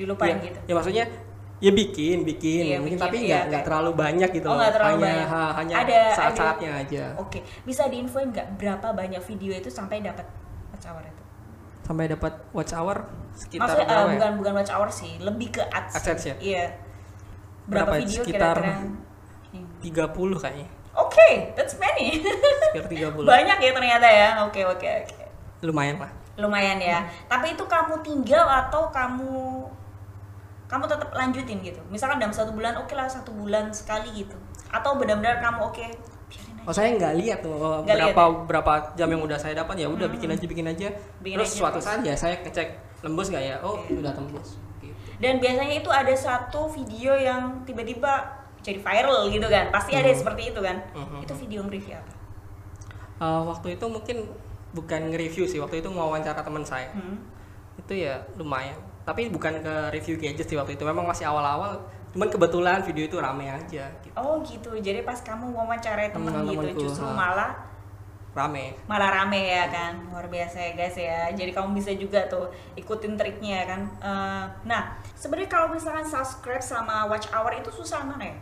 Dilupain 0.00 0.32
ya, 0.32 0.44
gitu. 0.48 0.58
ya 0.64 0.72
maksudnya 0.72 1.04
ya 1.60 1.70
bikin, 1.70 2.24
bikin, 2.24 2.62
Iya, 2.66 2.76
mungkin 2.78 2.96
bikin, 2.96 3.04
tapi 3.06 3.18
iya, 3.22 3.38
nggak 3.42 3.52
kayak- 3.52 3.66
terlalu 3.68 3.90
banyak 3.94 4.30
gitu 4.32 4.46
Oh, 4.46 4.56
loh. 4.56 4.64
terlalu 4.66 4.96
hanya 4.96 5.04
banyak. 5.06 5.28
ha- 5.28 5.52
hanya 5.54 5.74
Ada- 5.78 6.14
saat-saatnya 6.16 6.70
aja. 6.74 7.04
Oke, 7.16 7.38
bisa 7.62 7.84
diinfoin 7.86 8.28
nggak 8.28 8.56
berapa 8.56 8.88
banyak 8.90 9.20
video 9.22 9.52
itu 9.52 9.68
sampai 9.68 10.00
dapat 10.00 10.24
watch 10.70 10.86
hour 10.86 11.02
itu? 11.02 11.22
Sampai 11.82 12.04
dapat 12.06 12.32
watch 12.50 12.72
hour 12.72 12.96
sekitar 13.30 13.66
Maksudnya 13.66 13.92
ya? 13.92 14.08
bukan 14.10 14.30
bukan 14.36 14.52
watch 14.54 14.70
hour 14.70 14.88
sih, 14.88 15.12
lebih 15.18 15.48
ke 15.50 15.62
AdSense. 15.62 15.96
AdSense 15.98 16.24
ya? 16.24 16.34
Iya. 16.40 16.64
Berapa, 17.62 17.92
Berapa? 17.92 17.94
video 18.00 18.20
Sekitar- 18.20 18.58
kira-kira? 18.58 18.88
Hmm. 19.50 19.66
30 19.80 20.38
kayaknya. 20.38 20.68
Oke, 20.92 21.28
that's 21.54 21.76
many. 21.76 22.24
Sekitar 22.66 22.88
30. 22.88 23.26
Banyak 23.30 23.58
ya 23.58 23.70
ternyata 23.70 24.06
ya. 24.06 24.28
Oke, 24.42 24.64
oke, 24.64 24.88
oke. 25.04 25.16
Lumayan 25.60 25.98
lah. 25.98 26.10
Lumayan 26.36 26.78
ya. 26.78 27.04
Tapi 27.26 27.52
itu 27.52 27.64
kamu 27.64 28.00
tinggal 28.00 28.42
atau 28.42 28.88
kamu 28.88 29.66
kamu 30.70 30.86
tetap 30.86 31.10
lanjutin 31.10 31.58
gitu. 31.60 31.80
Misalkan 31.90 32.16
dalam 32.16 32.30
satu 32.30 32.54
bulan, 32.54 32.78
oke 32.78 32.94
lah 32.94 33.04
satu 33.04 33.34
bulan 33.34 33.68
sekali 33.70 34.06
gitu. 34.16 34.38
Atau 34.70 34.94
benar-benar 34.94 35.42
kamu 35.42 35.58
oke 35.64 35.82
aja. 35.82 35.98
Oh 36.62 36.70
saya 36.70 36.92
nggak 36.92 37.14
lihat 37.16 37.38
tuh 37.40 37.56
Nggak 37.82 38.12
berapa 38.12 38.24
berapa 38.46 38.72
jam 38.94 39.08
yang 39.08 39.18
udah 39.20 39.34
saya 39.34 39.56
dapat 39.56 39.74
ya 39.76 39.88
udah 39.88 40.06
Hmm. 40.06 40.14
bikin 40.14 40.30
aja 40.30 40.44
bikin 40.46 40.66
aja. 40.66 40.88
Bikin 41.18 41.36
Terus 41.36 41.50
aja, 41.50 41.58
suatu 41.58 41.74
terus. 41.74 41.84
saat 41.84 42.00
ya 42.00 42.14
saya 42.14 42.38
ngecek 42.38 42.68
lembus 43.02 43.26
nggak 43.28 43.42
ya? 43.42 43.56
Oh 43.60 43.74
Oke. 43.76 43.96
udah 43.96 44.12
tembus. 44.12 44.48
Gitu. 44.78 44.94
Dan 45.18 45.36
biasanya 45.36 45.74
itu 45.74 45.90
ada 45.90 46.14
satu 46.14 46.70
video 46.70 47.12
yang 47.12 47.64
tiba-tiba 47.64 48.28
jadi 48.60 48.78
viral 48.78 49.26
gitu 49.26 49.46
kan. 49.46 49.68
Pasti 49.70 49.92
ada 49.92 50.06
Hmm. 50.06 50.16
seperti 50.16 50.42
itu 50.48 50.60
kan. 50.60 50.76
Mhm. 50.94 51.18
Itu 51.24 51.32
video 51.34 51.60
nge-review 51.64 51.96
apa? 51.96 52.12
Eh, 53.18 53.42
waktu 53.42 53.66
itu 53.74 53.84
mungkin 53.84 54.16
bukan 54.70 55.00
nge-review 55.10 55.44
sih 55.44 55.58
waktu 55.58 55.80
itu 55.80 55.88
wawancara 55.88 56.38
teman 56.38 56.62
saya. 56.62 56.92
Hmm. 56.92 57.18
Itu 57.74 57.92
ya 57.92 58.20
lumayan. 58.36 58.76
Tapi 59.10 59.26
bukan 59.28 59.58
ke 59.58 59.74
review 59.90 60.14
gadget 60.16 60.46
sih 60.46 60.54
waktu 60.54 60.78
itu. 60.78 60.86
Memang 60.86 61.02
masih 61.04 61.26
awal-awal. 61.26 61.82
Cuman 62.10 62.26
kebetulan 62.26 62.78
video 62.80 63.04
itu 63.04 63.18
rame 63.18 63.44
aja. 63.44 63.90
Gitu. 63.98 64.14
Oh 64.14 64.38
gitu. 64.40 64.70
Jadi 64.72 65.02
pas 65.02 65.18
kamu 65.18 65.50
wawancara 65.50 66.06
temen 66.08 66.30
Hmm, 66.30 66.46
gitu 66.46 66.62
temenku, 66.62 66.80
justru 66.80 67.04
ha. 67.04 67.10
malah 67.12 67.52
Rame. 68.30 68.78
malah 68.86 69.10
rame 69.12 69.42
ya 69.42 69.66
kan 69.66 70.06
luar 70.06 70.30
biasa 70.30 70.54
ya 70.54 70.72
guys 70.78 70.94
ya 70.94 71.34
jadi 71.34 71.50
kamu 71.50 71.74
bisa 71.74 71.90
juga 71.92 72.22
tuh 72.24 72.46
ikutin 72.74 73.18
triknya 73.18 73.58
ya 73.58 73.66
kan 73.66 73.80
Eh, 73.98 74.44
nah 74.64 74.82
sebenarnya 75.18 75.50
kalau 75.50 75.74
misalkan 75.74 76.06
subscribe 76.06 76.62
sama 76.62 77.10
watch 77.10 77.26
hour 77.34 77.50
itu 77.50 77.66
susah 77.68 78.06
mana 78.06 78.22
ya 78.22 78.36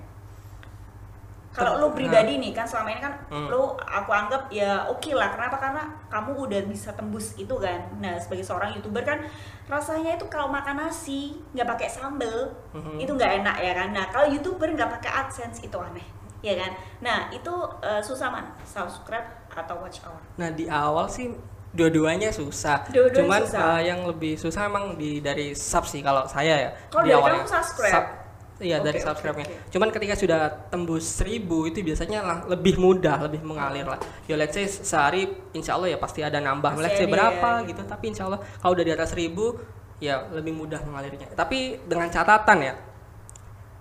kalau 1.59 1.75
Ter- 1.75 1.81
lu 1.81 1.89
pribadi 1.91 2.39
nih 2.39 2.53
kan 2.53 2.63
selama 2.63 2.89
ini 2.89 3.01
kan 3.01 3.15
Hmm. 3.27 3.47
lu 3.47 3.63
aku 3.77 4.11
anggap 4.11 4.47
ya 4.49 4.87
oke 4.87 5.11
lah 5.11 5.29
kenapa 5.29 5.59
karena 5.59 5.83
kamu 6.07 6.31
udah 6.41 6.61
bisa 6.65 6.91
tembus 6.93 7.35
itu 7.35 7.53
kan 7.57 7.83
nah 7.97 8.15
sebagai 8.15 8.43
seorang 8.43 8.71
youtuber 8.73 9.03
kan 9.03 9.19
rasanya 9.67 10.15
itu 10.15 10.25
kalau 10.27 10.47
makan 10.49 10.79
nasi 10.81 11.35
nggak 11.51 11.67
pakai 11.69 11.89
sambel 11.89 12.55
Mhm. 12.73 12.97
itu 12.99 13.11
nggak 13.11 13.33
enak 13.37 13.57
ya 13.59 13.73
kan 13.75 13.89
nah 13.91 14.07
kalau 14.07 14.27
youtuber 14.27 14.71
nggak 14.71 14.91
pakai 14.95 15.11
adsense 15.19 15.59
itu 15.61 15.75
aneh 15.77 16.07
ya 16.39 16.55
kan 16.55 16.71
nah 17.01 17.27
itu 17.29 17.51
eh, 17.83 17.99
susah 18.01 18.29
mana 18.29 18.55
subscribe 18.63 19.27
atau 19.51 19.75
watch 19.77 19.99
hour 20.01 20.23
Nah 20.37 20.49
di 20.49 20.65
awal 20.65 21.05
sih 21.07 21.35
dua-duanya 21.69 22.31
susah. 22.31 22.81
Dua-duanya 22.87 23.19
Cuman 23.21 23.41
susah. 23.45 23.61
eh, 23.77 23.81
yang 23.85 24.01
lebih 24.03 24.35
susah 24.35 24.63
emang 24.65 24.97
di 24.97 25.21
dari 25.21 25.53
sub 25.53 25.85
sih 25.85 26.01
kalau 26.01 26.25
saya 26.25 26.57
ya. 26.59 26.71
Kalau 26.89 27.05
di 27.05 27.11
dari 27.11 27.19
awalnya. 27.21 27.39
kamu 27.39 27.51
subscribe? 27.53 27.93
Sub- 27.93 28.13
Iya 28.59 28.83
Oke, 28.83 28.91
dari 28.91 28.99
subscribe-nya. 28.99 29.47
oke. 29.47 29.71
Cuman 29.71 29.89
ketika 29.95 30.15
sudah 30.19 30.41
tembus 30.67 31.07
1000 31.15 31.71
itu 31.71 31.79
biasanya 31.79 32.19
lang- 32.21 32.45
lebih 32.51 32.75
mudah, 32.75 33.23
lebih 33.23 33.39
mengalir 33.41 33.87
lah. 33.87 34.03
Ya 34.27 34.35
let's 34.35 34.51
say 34.53 34.67
sehari 34.67 35.31
insya 35.55 35.79
Allah 35.79 35.95
ya 35.95 35.99
pasti 35.99 36.27
ada 36.27 36.43
nambah. 36.43 36.75
Pasti 36.75 36.83
let's 36.83 36.99
say 36.99 37.07
berapa 37.07 37.63
ya, 37.63 37.69
gitu. 37.71 37.87
Tapi 37.87 38.05
insya 38.11 38.27
Allah 38.27 38.43
kalau 38.59 38.75
udah 38.75 38.83
di 38.83 38.91
atas 38.91 39.15
1000 39.15 39.55
ya 39.99 40.27
lebih 40.31 40.59
mudah 40.59 40.83
mengalirnya. 40.83 41.31
Tapi 41.33 41.79
dengan 41.87 42.11
catatan 42.11 42.59
ya 42.61 42.75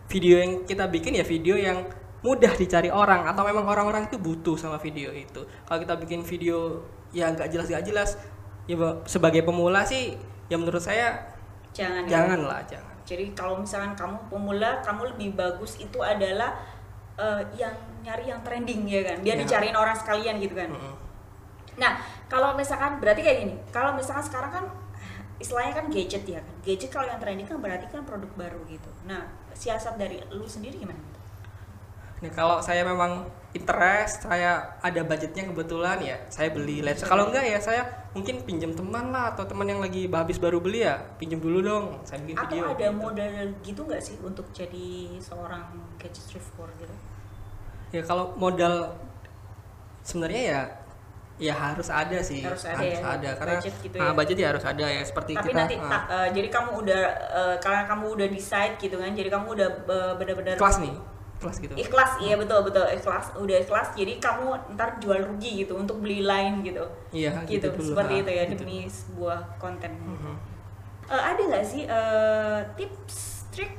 video 0.07 0.39
yang 0.39 0.51
kita 0.63 0.85
bikin 0.85 1.17
ya 1.17 1.25
video 1.25 1.57
yang 1.57 1.83
mudah 2.21 2.53
dicari 2.53 2.89
orang 2.89 3.25
atau 3.25 3.45
memang 3.45 3.65
orang-orang 3.65 4.05
itu 4.05 4.17
butuh 4.17 4.57
sama 4.57 4.77
video 4.77 5.09
itu. 5.09 5.41
Kalau 5.65 5.79
kita 5.81 5.97
bikin 5.97 6.21
video 6.21 6.85
ya 7.09 7.29
nggak 7.29 7.49
jelas 7.49 7.65
nggak 7.65 7.85
jelas, 7.85 8.09
ya 8.65 8.75
ba- 8.75 9.01
sebagai 9.05 9.41
pemula 9.41 9.81
sih 9.83 10.17
ya 10.47 10.55
menurut 10.55 10.81
saya 10.81 11.33
jangan 11.73 12.05
ya. 12.05 12.09
janganlah 12.13 12.61
jangan. 12.67 12.96
Jadi 13.07 13.31
kalau 13.31 13.63
misalkan 13.63 13.95
kamu 13.95 14.19
pemula 14.27 14.83
kamu 14.83 15.15
lebih 15.15 15.33
bagus 15.33 15.79
itu 15.79 16.03
adalah 16.03 16.59
eh, 17.15 17.41
yang 17.55 17.71
nyari 18.03 18.27
yang 18.27 18.43
trending 18.43 18.83
ya 18.85 19.01
kan? 19.07 19.17
Biar 19.23 19.39
Ya. 19.39 19.47
dicariin 19.47 19.73
orang 19.73 19.95
sekalian 19.95 20.37
gitu 20.37 20.53
kan? 20.53 20.69
Mm-mm. 20.69 20.95
nah 21.77 21.93
kalau 22.27 22.57
misalkan 22.57 22.97
berarti 22.99 23.21
kayak 23.23 23.37
gini 23.47 23.55
kalau 23.71 23.93
misalkan 23.93 24.25
sekarang 24.25 24.51
kan 24.51 24.65
istilahnya 25.37 25.73
kan 25.77 25.85
gadget 25.87 26.25
ya 26.27 26.41
kan? 26.41 26.55
Gadget 26.65 26.89
kalau 26.91 27.07
yang 27.07 27.21
trending 27.21 27.47
kan 27.47 27.57
berarti 27.61 27.85
kan 27.87 28.03
produk 28.03 28.29
baru 28.35 28.59
gitu. 28.67 28.89
Nah 29.07 29.23
siasat 29.55 29.95
dari 29.95 30.19
lu 30.29 30.45
sendiri 30.45 30.77
gimana 30.77 30.97
Nih 32.17 32.33
kalau 32.33 32.57
saya 32.57 32.81
memang 32.81 33.29
interest, 33.53 34.25
saya 34.25 34.77
ada 34.81 35.01
budgetnya 35.05 35.53
kebetulan 35.53 35.97
ya, 36.01 36.17
saya 36.33 36.49
beli. 36.49 36.81
Let's 36.81 37.05
say- 37.05 37.09
kalau 37.09 37.29
enggak 37.29 37.45
ya 37.45 37.59
saya 37.61 37.81
mungkin 38.17 38.41
pinjam 38.41 38.73
teman 38.73 39.13
lah 39.13 39.33
atau 39.37 39.45
teman 39.45 39.69
yang 39.69 39.77
lagi 39.77 40.09
habis 40.09 40.41
baru 40.41 40.57
beli 40.57 40.81
ya, 40.81 40.97
pinjam 41.21 41.37
dulu 41.37 41.61
dong. 41.61 41.85
Saya 42.01 42.25
bikin 42.25 42.41
atau 42.41 42.49
video. 42.57 42.65
ada 42.73 42.87
gitu. 42.89 42.97
modal 42.97 43.33
gitu 43.61 43.81
nggak 43.85 44.01
sih 44.01 44.15
untuk 44.25 44.49
jadi 44.49 45.17
seorang 45.21 45.63
gadget 46.01 46.25
reviewer 46.37 46.69
gitu 46.81 46.95
Ya 47.87 48.03
kalau 48.03 48.35
modal 48.35 48.99
sebenarnya 50.03 50.41
ya 50.43 50.61
ya 51.37 51.53
harus 51.53 51.87
ada 51.87 52.17
sih 52.19 52.41
Harus 52.41 52.65
ada 52.65 52.81
ya, 52.81 53.31
karena 53.37 53.61
budget 53.61 53.75
gitu 53.79 53.95
ah, 54.01 54.09
ya. 54.09 54.11
budget 54.17 54.37
ya 54.41 54.47
harus 54.51 54.65
ada 54.65 54.85
ya 54.89 55.01
seperti 55.05 55.31
Tapi 55.37 55.47
kita 55.53 55.59
nanti 55.63 55.75
ah, 55.77 55.87
tak, 55.87 56.03
eh, 56.09 56.27
jadi 56.33 56.47
kamu 56.49 56.69
udah 56.81 57.01
eh, 57.31 57.55
karena 57.61 57.81
kamu 57.85 58.05
udah 58.17 58.27
decide 58.27 58.75
gitu 58.81 58.95
kan. 58.97 59.13
Jadi 59.13 59.29
kamu 59.29 59.47
udah 59.53 59.69
eh, 59.85 60.13
benar-benar 60.17 60.55
kelas 60.57 60.81
nih 60.81 60.97
kelas 61.37 61.57
gitu. 61.61 61.73
Ikhlas 61.77 62.11
iya 62.21 62.35
betul 62.35 62.65
betul. 62.65 62.85
Ikhlas 62.89 63.33
udah 63.37 63.57
ikhlas 63.61 63.87
jadi 63.93 64.17
kamu 64.17 64.73
ntar 64.73 64.97
jual 64.97 65.21
rugi 65.21 65.65
gitu 65.65 65.77
untuk 65.77 66.01
beli 66.01 66.25
lain 66.25 66.65
gitu. 66.65 66.83
Iya 67.13 67.45
gitu, 67.45 67.69
gitu, 67.69 67.77
dulu 67.77 67.93
seperti 67.93 68.13
itu 68.25 68.31
ya 68.33 68.43
gitu. 68.49 68.61
demi 68.65 68.77
sebuah 68.89 69.39
konten. 69.61 69.91
Mhm. 69.93 70.33
Eh, 71.07 71.23
ada 71.23 71.41
nggak 71.41 71.65
sih 71.65 71.83
eh, 71.87 72.59
tips 72.75 73.47
trik 73.53 73.75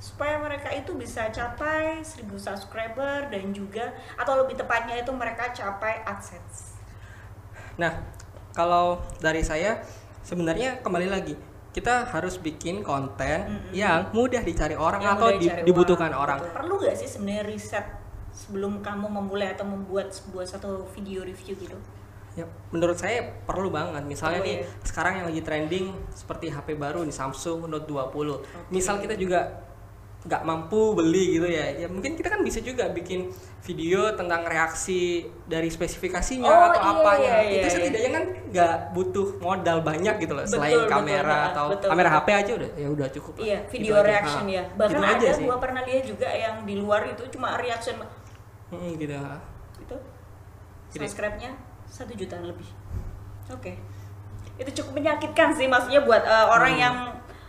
supaya 0.00 0.40
mereka 0.40 0.72
itu 0.72 0.96
bisa 0.96 1.28
capai 1.28 2.00
1000 2.00 2.40
subscriber 2.40 3.28
dan 3.28 3.52
juga 3.52 3.92
atau 4.16 4.40
lebih 4.40 4.56
tepatnya 4.56 5.00
itu 5.00 5.12
mereka 5.12 5.52
capai 5.52 6.00
AdSense? 6.04 6.76
Nah, 7.76 8.00
kalau 8.56 9.00
dari 9.20 9.44
saya 9.44 9.80
sebenarnya 10.24 10.80
kembali 10.84 11.08
lagi 11.08 11.34
kita 11.70 12.02
harus 12.04 12.34
bikin 12.36 12.82
konten 12.82 13.38
Mm-mm. 13.46 13.70
yang 13.72 14.10
mudah 14.10 14.40
dicari 14.40 14.74
orang 14.74 15.00
Yang 15.00 15.14
atau 15.14 15.26
udah 15.26 15.38
di- 15.38 15.48
cari 15.48 15.62
dibutuhkan 15.62 16.12
orang. 16.12 16.38
betul. 16.40 16.54
perlu 16.56 16.74
nggak 16.76 16.96
sih 16.96 17.08
sebenarnya 17.08 17.44
riset 17.46 17.86
sebelum 18.32 18.78
kamu 18.78 19.06
memulai 19.08 19.50
atau 19.50 19.64
membuat 19.64 20.10
sebuah 20.10 20.44
satu 20.44 20.68
video 20.90 21.22
review 21.22 21.54
gitu 21.56 21.78
Ya, 22.30 22.46
menurut 22.70 22.94
saya 22.94 23.26
perlu 23.42 23.68
banget. 23.68 24.06
Misalnya 24.06 24.38
Perlu 24.38 24.48
nih 24.48 24.56
ya. 24.56 24.66
sekarang 24.84 25.12
yang 25.18 25.26
lagi 25.26 25.42
trending 25.42 25.86
seperti 26.08 26.46
HP 26.46 26.78
baru 26.78 27.02
nih 27.02 27.10
Samsung 27.10 27.66
Note 27.66 27.90
20. 27.90 28.70
Misal 28.70 29.02
kita 29.02 29.18
juga 29.18 29.50
nggak 30.20 30.42
mampu 30.42 30.92
beli 30.92 31.40
gitu 31.40 31.48
ya. 31.48 31.64
Ya 31.74 31.88
mungkin 31.88 32.12
kita 32.12 32.28
kan 32.28 32.40
bisa 32.40 32.60
juga 32.60 32.88
bikin 32.88 33.32
video 33.62 34.12
tentang 34.12 34.44
reaksi 34.44 35.00
dari 35.46 35.66
spesifikasinya 35.66 36.44
Oh, 36.44 36.68
atau 36.68 36.76
iya, 36.78 36.92
apanya. 36.94 37.24
iya, 37.24 37.38
iya, 37.40 37.52
Itu 37.54 37.60
iya. 37.62 37.72
setidaknya 37.72 38.10
kan 38.10 38.24
nggak 38.50 38.74
butuh 38.92 39.28
modal 39.38 39.78
banyak 39.80 40.14
gitu 40.18 40.32
loh 40.32 40.44
Betul, 40.44 40.54
selain 40.54 40.76
betul, 40.76 40.90
kamera 40.90 41.24
betul, 41.24 41.48
atau 41.50 41.64
betul, 41.70 41.88
kamera 41.88 42.08
betul. 42.10 42.20
HP 42.20 42.28
aja 42.36 42.52
udah 42.54 42.70
ya 42.74 42.88
udah 42.90 43.08
cukup. 43.10 43.32
lah. 43.32 43.40
Iya, 43.42 43.58
Gitu 43.58 43.72
video 43.72 43.94
aja. 43.94 44.04
reaction 44.06 44.44
Ha, 44.44 44.52
ya. 44.52 44.64
Bahkan 44.70 44.92
gitu 44.92 45.00
aja 45.02 45.16
ada 45.22 45.32
sih. 45.34 45.44
gua 45.44 45.56
pernah 45.56 45.82
lihat 45.82 46.04
juga 46.04 46.28
yang 46.28 46.54
di 46.62 46.74
luar 46.76 47.00
itu 47.06 47.22
cuma 47.30 47.48
reaction 47.56 47.96
Mm, 48.70 48.90
gitu. 48.98 49.16
itu 49.80 49.96
Jadi- 50.90 51.00
subscribe-nya 51.02 51.50
satu 51.86 52.12
jutaan 52.12 52.44
lebih. 52.44 52.68
Oke. 53.48 53.72
Itu 54.56 54.70
cukup 54.76 54.92
menyakitkan 54.96 55.48
sih 55.50 55.64
maksudnya 55.64 56.00
buat 56.00 56.22
eh, 56.22 56.46
orang 56.46 56.72
Hmm. 56.72 56.82
yang 56.82 56.96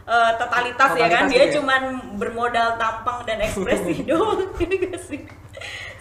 eh, 0.07 0.31
totalitas, 0.37 0.91
ya 0.97 1.07
kan 1.07 1.25
Totalitas 1.27 1.31
dia 1.31 1.43
ya. 1.45 1.51
cuman 1.59 1.81
bermodal 2.17 2.79
tampang 2.79 3.25
dan 3.25 3.41
ekspresi 3.41 4.03
doang 4.09 4.49
gak 4.57 4.97
sih? 5.01 5.21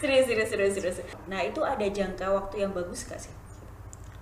Serius, 0.01 0.25
serius, 0.29 0.49
serius, 0.49 0.73
serius. 0.77 0.99
Nah 1.29 1.45
itu 1.45 1.61
ada 1.61 1.85
jangka 1.85 2.27
waktu 2.33 2.65
yang 2.65 2.73
bagus 2.73 3.05
gak 3.05 3.21
sih? 3.21 3.33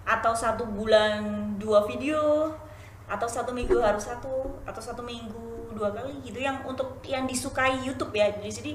Atau 0.02 0.34
satu 0.34 0.66
bulan 0.66 1.54
dua 1.60 1.86
video, 1.86 2.50
atau 3.06 3.28
satu 3.28 3.54
minggu 3.54 3.78
harus 3.78 4.08
satu, 4.08 4.62
atau 4.66 4.82
satu 4.82 5.04
minggu 5.06 5.72
dua 5.78 5.94
kali 5.94 6.18
gitu 6.26 6.42
yang 6.42 6.58
untuk 6.66 6.98
yang 7.06 7.28
disukai 7.28 7.78
YouTube 7.86 8.10
ya 8.10 8.34
di 8.34 8.50
sini 8.50 8.72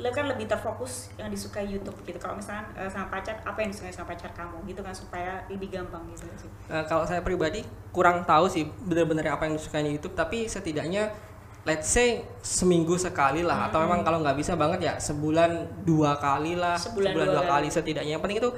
lo 0.00 0.08
kan 0.08 0.24
lebih 0.24 0.48
terfokus 0.48 1.12
yang 1.20 1.28
disukai 1.28 1.68
YouTube 1.68 2.00
gitu. 2.08 2.16
Kalau 2.16 2.40
misalnya 2.40 2.64
eh, 2.72 2.88
sama 2.88 3.12
pacar 3.12 3.36
apa 3.44 3.58
yang 3.60 3.68
disukai 3.68 3.92
sama 3.92 4.16
pacar 4.16 4.32
kamu 4.32 4.64
gitu 4.64 4.80
kan 4.80 4.94
supaya 4.96 5.44
lebih 5.52 5.68
gampang 5.68 6.00
gitu 6.08 6.24
sih. 6.40 6.50
Nah, 6.72 6.88
kalau 6.88 7.04
saya 7.04 7.20
pribadi 7.20 7.60
kurang 7.92 8.24
tahu 8.24 8.48
sih 8.48 8.64
bener-bener 8.88 9.28
apa 9.28 9.44
yang 9.44 9.60
disukai 9.60 9.84
di 9.84 10.00
YouTube 10.00 10.16
tapi 10.16 10.48
setidaknya 10.48 11.12
let's 11.68 11.92
say 11.92 12.24
seminggu 12.40 12.96
sekali 12.96 13.44
lah. 13.44 13.68
Atau 13.68 13.84
memang 13.84 14.00
kalau 14.00 14.24
nggak 14.24 14.36
bisa 14.40 14.56
banget 14.56 14.80
ya 14.80 14.94
sebulan 14.96 15.84
dua 15.84 16.16
kali 16.16 16.56
lah. 16.56 16.80
Sebulan 16.80 17.12
sebulan, 17.12 17.26
dua 17.28 17.42
dua, 17.44 17.50
kali. 17.52 17.68
setidaknya. 17.68 18.16
Yang 18.16 18.22
penting 18.24 18.40
itu 18.40 18.50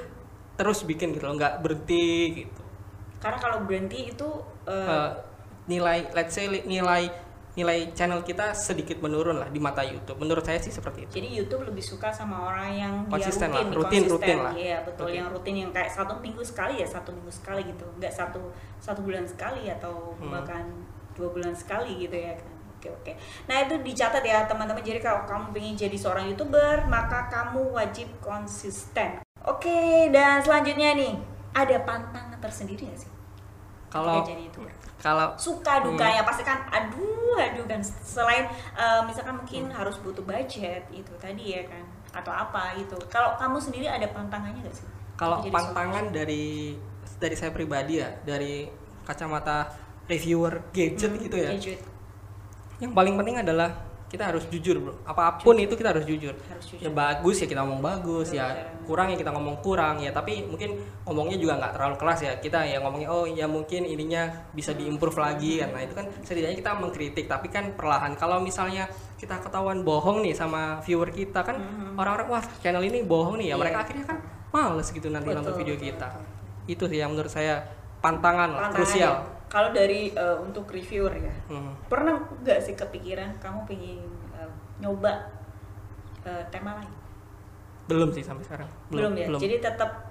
terus 0.55 0.87
bikin 0.87 1.11
gitu 1.11 1.27
loh 1.27 1.35
nggak 1.35 1.67
berhenti 1.67 2.47
gitu. 2.47 2.63
Karena 3.19 3.39
kalau 3.43 3.67
berhenti 3.67 4.15
itu 4.15 4.29
eh, 4.71 4.87
Eh, 4.87 5.11
nilai 5.67 6.13
let's 6.13 6.37
say 6.37 6.47
nilai 6.47 7.09
nilai 7.55 7.95
channel 7.95 8.19
kita 8.21 8.51
sedikit 8.51 8.99
menurun 8.99 9.39
lah 9.39 9.47
di 9.47 9.63
mata 9.63 9.79
YouTube 9.81 10.19
menurut 10.19 10.43
saya 10.43 10.59
sih 10.59 10.75
seperti 10.75 11.07
itu 11.07 11.23
Jadi 11.23 11.29
YouTube 11.39 11.63
lebih 11.63 11.81
suka 11.81 12.11
sama 12.11 12.51
orang 12.51 12.71
yang 12.75 12.95
Konsisten 13.07 13.47
rutin, 13.47 13.55
lah, 13.55 13.63
rutin, 13.71 14.03
konsisten. 14.03 14.11
rutin 14.11 14.39
lah. 14.43 14.53
Iya 14.53 14.77
betul, 14.83 15.05
Rutin. 15.07 15.17
yang 15.17 15.29
rutin 15.31 15.55
yang 15.63 15.71
kayak 15.71 15.91
satu 15.91 16.19
minggu 16.19 16.43
sekali 16.43 16.83
ya 16.83 16.87
satu 16.87 17.15
minggu 17.15 17.31
sekali 17.31 17.63
gitu, 17.65 17.87
nggak 17.97 18.11
satu 18.11 18.43
satu 18.83 19.01
bulan 19.01 19.23
sekali 19.23 19.71
atau 19.71 20.19
Hmm. 20.19 20.35
bahkan 20.35 20.67
dua 21.15 21.31
bulan 21.31 21.55
sekali 21.55 21.95
gitu 21.97 22.15
ya 22.15 22.35
kan. 22.35 22.51
Oke 22.75 22.89
oke. 22.91 23.13
Nah 23.47 23.57
itu 23.63 23.75
dicatat 23.81 24.21
ya 24.21 24.45
teman-teman. 24.45 24.83
Jadi 24.83 24.99
kalau 24.99 25.23
kamu 25.25 25.55
ingin 25.57 25.87
jadi 25.87 25.97
seorang 25.97 26.27
youtuber, 26.29 26.85
maka 26.85 27.31
kamu 27.31 27.71
wajib 27.71 28.11
konsisten. 28.19 29.23
Oke 29.41 30.11
dan 30.11 30.43
selanjutnya 30.43 30.93
nih 30.93 31.15
ada 31.55 31.77
pantangan 31.81 32.37
tersendiri 32.43 32.91
nggak 32.91 32.99
sih? 32.99 33.11
Kalau 33.95 34.27
jadi 34.27 34.51
kalau 34.99 35.37
suka 35.37 35.85
dukanya 35.85 36.25
Hmm. 36.25 36.29
pasti 36.33 36.43
kan 36.43 36.65
aduh 36.67 37.37
aduh 37.37 37.65
kan. 37.65 37.79
Selain 37.85 38.49
eh, 38.75 39.01
misalkan 39.05 39.37
mungkin 39.37 39.69
harus 39.69 40.01
butuh 40.01 40.25
budget 40.25 40.83
itu 40.91 41.13
tadi 41.21 41.55
ya 41.55 41.63
kan 41.65 41.85
atau 42.11 42.33
apa 42.33 42.73
gitu. 42.75 42.97
Kalau 43.07 43.37
kamu 43.37 43.61
sendiri 43.61 43.87
ada 43.87 44.09
pantangannya 44.09 44.65
gak 44.65 44.75
sih? 44.75 44.89
Kalau 45.15 45.45
pantangan 45.45 46.09
dari 46.09 46.75
dari 47.21 47.37
saya 47.37 47.53
pribadi 47.53 48.01
ya 48.01 48.11
dari 48.25 48.67
kacamata 49.05 49.69
reviewer 50.05 50.73
gadget 50.73 51.13
Hmm, 51.13 51.21
gitu 51.21 51.37
ya. 51.37 51.53
gadget. 51.53 51.81
yang 52.81 52.91
paling 52.91 53.15
penting 53.15 53.39
adalah 53.39 53.71
kita 54.15 54.31
harus 54.31 54.47
jujur 54.47 54.79
bro. 54.79 54.95
Apa 55.03 55.43
pun 55.43 55.59
itu 55.59 55.75
kita 55.75 55.91
harus 55.91 56.07
jujur. 56.07 56.31
Harus 56.47 56.67
jujur. 56.71 56.87
ya 56.87 56.91
bagus 56.95 57.43
ya 57.43 57.47
kita 57.51 57.67
ngomong 57.67 57.83
bagus 57.83 58.31
ya. 58.31 58.47
Betul. 58.55 58.87
kurang 58.87 59.07
ya 59.11 59.17
kita 59.19 59.31
ngomong 59.35 59.57
kurang 59.59 59.97
ya. 59.99 60.15
Tapi 60.15 60.47
mungkin 60.47 60.79
ngomongnya 61.03 61.35
juga 61.43 61.59
nggak 61.59 61.73
terlalu 61.75 61.97
keras 61.99 62.21
ya. 62.23 62.33
Kita 62.39 62.63
ya 62.63 62.79
ngomongnya 62.79 63.09
oh 63.11 63.27
ya 63.27 63.51
mungkin 63.51 63.83
ininya 63.83 64.31
bisa 64.55 64.71
diimprove 64.71 65.19
lagi. 65.19 65.59
Nah 65.67 65.83
itu 65.83 65.99
kan 65.99 66.07
setidaknya 66.23 66.55
kita 66.63 66.71
mengkritik. 66.79 67.27
Tapi 67.27 67.51
kan 67.51 67.75
perlahan 67.75 68.15
kalau 68.15 68.39
misalnya 68.39 68.87
kita 69.19 69.43
ketahuan 69.43 69.83
bohong 69.83 70.23
nih 70.23 70.37
sama 70.39 70.79
viewer 70.87 71.11
kita 71.11 71.43
kan 71.43 71.59
orang-orang 71.99 72.39
wah 72.39 72.45
channel 72.63 72.87
ini 72.87 73.03
bohong 73.03 73.43
nih 73.43 73.51
ya. 73.51 73.57
Iya. 73.57 73.61
mereka 73.61 73.79
akhirnya 73.83 74.07
kan 74.07 74.19
males 74.55 74.89
gitu 74.95 75.11
nanti 75.11 75.27
Betul, 75.27 75.39
nonton 75.43 75.55
video 75.59 75.75
betul, 75.75 75.87
kita. 75.91 76.09
betul. 76.15 76.71
itu 76.71 76.85
sih 76.87 76.99
yang 77.03 77.11
menurut 77.11 77.33
saya 77.33 77.67
pantangan 77.99 78.49
lah 78.55 78.71
Pantangannya. 78.71 78.77
krusial 78.79 79.15
kalau 79.47 79.71
dari 79.71 80.11
eh, 80.11 80.37
untuk 80.41 80.67
reviewer 80.67 81.15
ya 81.15 81.35
Hmm. 81.47 81.73
pernah 81.87 82.19
nggak 82.43 82.59
sih 82.59 82.75
kepikiran 82.75 83.39
kamu 83.39 83.65
pengen 83.65 84.01
eh, 84.35 84.51
nyoba 84.79 85.31
eh, 86.23 86.45
tema 86.51 86.79
lain? 86.79 86.93
Belum 87.85 88.09
sih 88.09 88.25
sampai 88.25 88.41
sekarang. 88.43 88.71
Belum, 88.89 89.13
ya? 89.13 89.29
jadi 89.37 89.61
tetap 89.61 90.09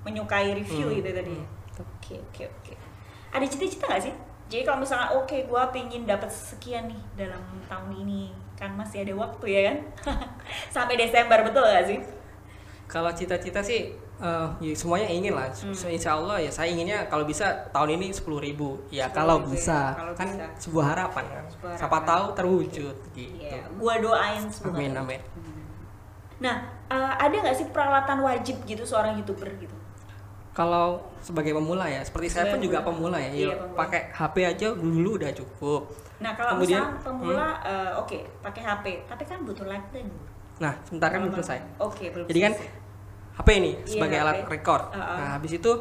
menyukai 0.00 0.54
review 0.54 0.86
Hmm, 0.88 0.96
gitu 0.96 1.10
tadi 1.10 1.34
hmm. 1.34 1.46
oke 1.76 2.14
oke 2.30 2.42
oke. 2.46 2.72
Ada 3.30 3.46
cita-cita 3.46 3.84
nggak 3.86 4.02
sih? 4.02 4.14
Jadi 4.50 4.62
kalau 4.64 4.82
misalnya 4.82 5.14
oke 5.14 5.36
gua 5.46 5.70
pengen 5.70 6.06
dapat 6.06 6.26
sekian 6.26 6.90
nih 6.90 6.98
dalam 7.14 7.38
tahun 7.66 7.90
ini 8.02 8.30
kan 8.54 8.74
masih 8.74 9.02
ada 9.04 9.14
waktu 9.14 9.44
ya 9.46 9.60
kan? 9.70 9.76
Sampai 10.74 10.96
Desember 10.96 11.38
betul 11.42 11.62
nggak 11.62 11.86
sih? 11.86 11.98
Kalau 12.86 13.10
cita-cita 13.12 13.60
sih 13.60 13.94
eh, 14.20 14.48
ya 14.60 14.74
semuanya 14.76 15.08
ingin 15.08 15.32
lah. 15.34 15.48
Hmm. 15.48 15.72
Insya 15.72 16.10
Allah 16.16 16.36
ya 16.40 16.50
saya 16.52 16.68
inginnya 16.70 17.08
kalau 17.08 17.24
bisa 17.24 17.68
tahun 17.72 17.96
ini 17.96 18.12
10.000 18.12 18.46
ribu. 18.46 18.68
Ya 18.92 19.08
10.000 19.08 19.16
kalau 19.16 19.36
ya, 19.40 19.46
bisa 19.48 19.78
kalau 19.96 20.12
kan 20.14 20.28
bisa. 20.28 20.46
sebuah 20.60 20.86
harapan 20.94 21.24
kan. 21.26 21.44
Sebuah 21.48 21.72
Siapa 21.76 21.96
harapan. 21.98 22.10
tahu 22.12 22.24
terwujud 22.36 22.96
gitu. 23.16 23.40
Iya, 23.40 23.64
gua 23.80 23.94
doain 23.98 24.44
semoga. 24.52 24.76
Amin 24.76 24.92
amin. 24.94 25.20
Nah, 26.40 26.56
eh, 26.88 27.12
ada 27.20 27.34
nggak 27.34 27.56
sih 27.56 27.66
peralatan 27.68 28.18
wajib 28.24 28.56
gitu 28.64 28.84
seorang 28.84 29.16
youtuber 29.20 29.48
gitu? 29.60 29.76
Kalau 30.50 30.98
sebagai 31.22 31.54
pemula 31.54 31.86
ya, 31.86 32.02
seperti 32.02 32.28
saya 32.32 32.50
pun 32.52 32.58
juga 32.58 32.82
pemula. 32.82 33.16
ya. 33.22 33.30
Iya, 33.30 33.54
pemula. 33.56 33.76
pakai 33.76 34.00
HP 34.12 34.36
aja 34.44 34.66
dulu 34.74 35.10
udah 35.16 35.30
cukup. 35.36 35.82
Nah, 36.20 36.36
kalau 36.36 36.60
Kemudian, 36.60 36.84
pemula, 37.00 37.48
eh, 37.64 37.92
oke, 37.96 38.18
pakai 38.44 38.62
HP, 38.66 38.84
tapi 39.08 39.24
kan 39.24 39.40
butuh 39.46 39.64
lighting. 39.64 40.08
Nah, 40.60 40.76
sebentar 40.84 41.08
kan 41.08 41.24
belum 41.24 41.34
selesai. 41.40 41.58
Oke, 41.80 42.12
belum 42.12 42.26
Jadi 42.28 42.40
kan 42.44 42.52
selesai. 42.52 42.89
HP 43.40 43.48
ini 43.54 43.72
Iya, 43.74 43.86
sebagai 43.88 44.16
HP. 44.16 44.22
alat 44.22 44.36
record. 44.46 44.84
Uh-uh. 44.90 45.16
Nah, 45.16 45.28
habis 45.34 45.52
itu 45.52 45.72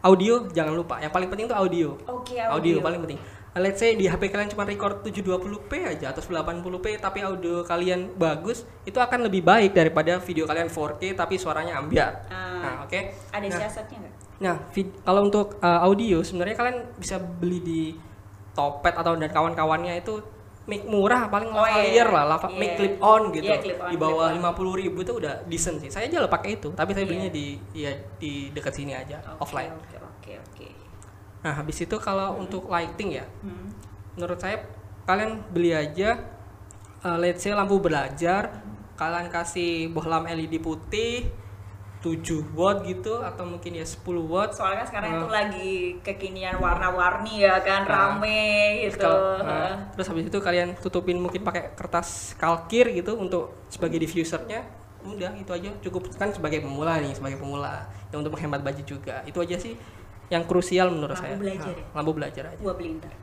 audio 0.00 0.46
jangan 0.48 0.72
lupa. 0.72 0.96
Yang 0.98 1.12
paling 1.12 1.28
penting 1.28 1.46
tuh 1.46 1.56
audio. 1.56 1.88
Oke, 2.06 2.38
audio 2.38 2.78
paling 2.78 3.00
penting. 3.02 3.18
Nah, 3.18 3.34
Let's 3.58 3.80
say 3.80 3.92
di 3.92 4.06
HP 4.06 4.28
kalian 4.28 4.46
cuma 4.46 4.62
record 4.62 5.02
720p 5.02 5.72
aja 5.82 6.12
atau 6.12 6.22
1080p 6.22 7.00
tapi 7.00 7.18
audio 7.20 7.64
kalian 7.64 8.14
bagus, 8.14 8.62
itu 8.84 8.94
akan 8.96 9.26
lebih 9.26 9.42
baik 9.42 9.74
daripada 9.74 10.20
video 10.20 10.46
kalian 10.46 10.68
4K 10.68 11.16
tapi 11.16 11.34
suaranya 11.34 11.74
ambiar. 11.76 12.28
Ah, 12.28 12.46
Nah, 12.58 12.74
oke. 12.84 13.00
ada 13.28 13.42
Nah, 13.42 13.58
siasatnya 13.58 13.96
nggak? 13.98 14.14
Nah, 14.38 14.54
vid- 14.70 14.94
kalau 15.02 15.26
untuk 15.26 15.58
uh, 15.58 15.80
audio 15.82 16.22
sebenarnya 16.22 16.54
kalian 16.54 16.78
bisa 16.94 17.18
beli 17.18 17.58
di 17.58 17.82
Topet 18.54 18.90
atau 18.92 19.14
dan 19.14 19.26
kawan-kawannya 19.28 19.98
itu 19.98 20.18
mic 20.68 20.84
murah 20.84 21.26
paling 21.26 21.48
Oh, 21.48 21.58
lavalier 21.58 22.04
iya. 22.04 22.12
lah, 22.12 22.24
lava, 22.28 22.46
Iya. 22.46 22.58
mic 22.60 22.70
clip 22.76 22.94
on 23.00 23.22
gitu. 23.32 23.48
Iya, 23.48 23.56
clip 23.58 23.78
on, 23.80 23.88
di 23.88 23.96
bawah 23.96 24.28
on. 24.28 24.36
50.000 24.36 24.76
ribu 24.78 24.98
itu 25.00 25.12
udah 25.16 25.34
decent 25.48 25.80
sih. 25.80 25.88
Saya 25.88 26.06
aja 26.06 26.20
lo 26.20 26.28
pakai 26.28 26.60
itu, 26.60 26.68
tapi 26.70 26.92
saya 26.92 27.02
Iya. 27.02 27.10
belinya 27.10 27.30
di 27.32 27.46
ya 27.72 27.90
di 28.20 28.52
dekat 28.52 28.76
sini 28.76 28.92
aja, 28.92 29.16
Oke, 29.32 29.40
offline. 29.40 29.72
Oke, 29.74 29.96
oke, 29.96 30.32
oke. 30.38 30.68
Nah, 31.40 31.52
habis 31.56 31.78
itu 31.78 31.96
kalau 31.96 32.36
untuk 32.36 32.68
lighting 32.68 33.16
ya, 33.16 33.24
Hmm. 33.40 33.72
menurut 34.12 34.36
saya 34.36 34.60
kalian 35.02 35.40
beli 35.48 35.72
aja 35.72 36.20
uh, 37.00 37.16
let's 37.16 37.40
say 37.40 37.50
lampu 37.50 37.80
belajar 37.80 38.60
kalian 38.92 39.30
kasih 39.30 39.88
bohlam 39.88 40.26
LED 40.26 40.58
putih 40.58 41.30
7 41.98 42.54
watt 42.54 42.82
gitu 42.82 43.18
atau 43.18 43.42
mungkin 43.42 43.74
ya 43.74 43.82
10 43.82 43.98
watt 44.22 44.54
soalnya 44.54 44.82
kan 44.82 44.88
sekarang 44.88 45.10
Hmm. 45.10 45.18
itu 45.18 45.28
lagi 45.28 45.72
kekinian 46.00 46.56
warna-warni 46.56 47.42
ya 47.42 47.58
kan 47.58 47.82
Nah, 47.82 48.14
rame 48.14 48.86
gitu. 48.86 49.02
Kalau- 49.02 49.42
nah, 49.42 49.90
terus 49.90 50.06
habis 50.06 50.24
itu 50.24 50.38
kalian 50.38 50.78
tutupin 50.78 51.18
mungkin 51.18 51.42
pakai 51.42 51.74
kertas 51.74 52.34
kalkir 52.34 52.86
gitu 52.92 53.14
untuk 53.14 53.66
sebagai 53.66 53.98
diffusernya. 53.98 54.62
Udah 55.02 55.34
itu 55.34 55.50
aja. 55.50 55.70
Cukup 55.80 56.06
kan 56.14 56.30
sebagai 56.30 56.58
pemula 56.58 56.98
nih 56.98 57.12
sebagai 57.12 57.38
pemula. 57.38 57.86
Yang 58.08 58.18
untuk 58.22 58.32
menghemat 58.34 58.60
budget 58.62 58.86
juga. 58.88 59.16
Itu 59.24 59.42
aja 59.42 59.58
sih 59.58 59.74
yang 60.28 60.44
krusial 60.44 60.90
menurut 60.90 61.18
Lampu 61.18 61.24
saya. 61.24 61.36
belajar 61.36 61.72
Nah, 61.72 61.82
ya? 61.82 61.86
lampu 61.98 62.10
belajar 62.14 62.44
aja. 62.46 62.60
Gua 62.60 62.74
beli 62.74 62.90
ntar. 62.96 63.14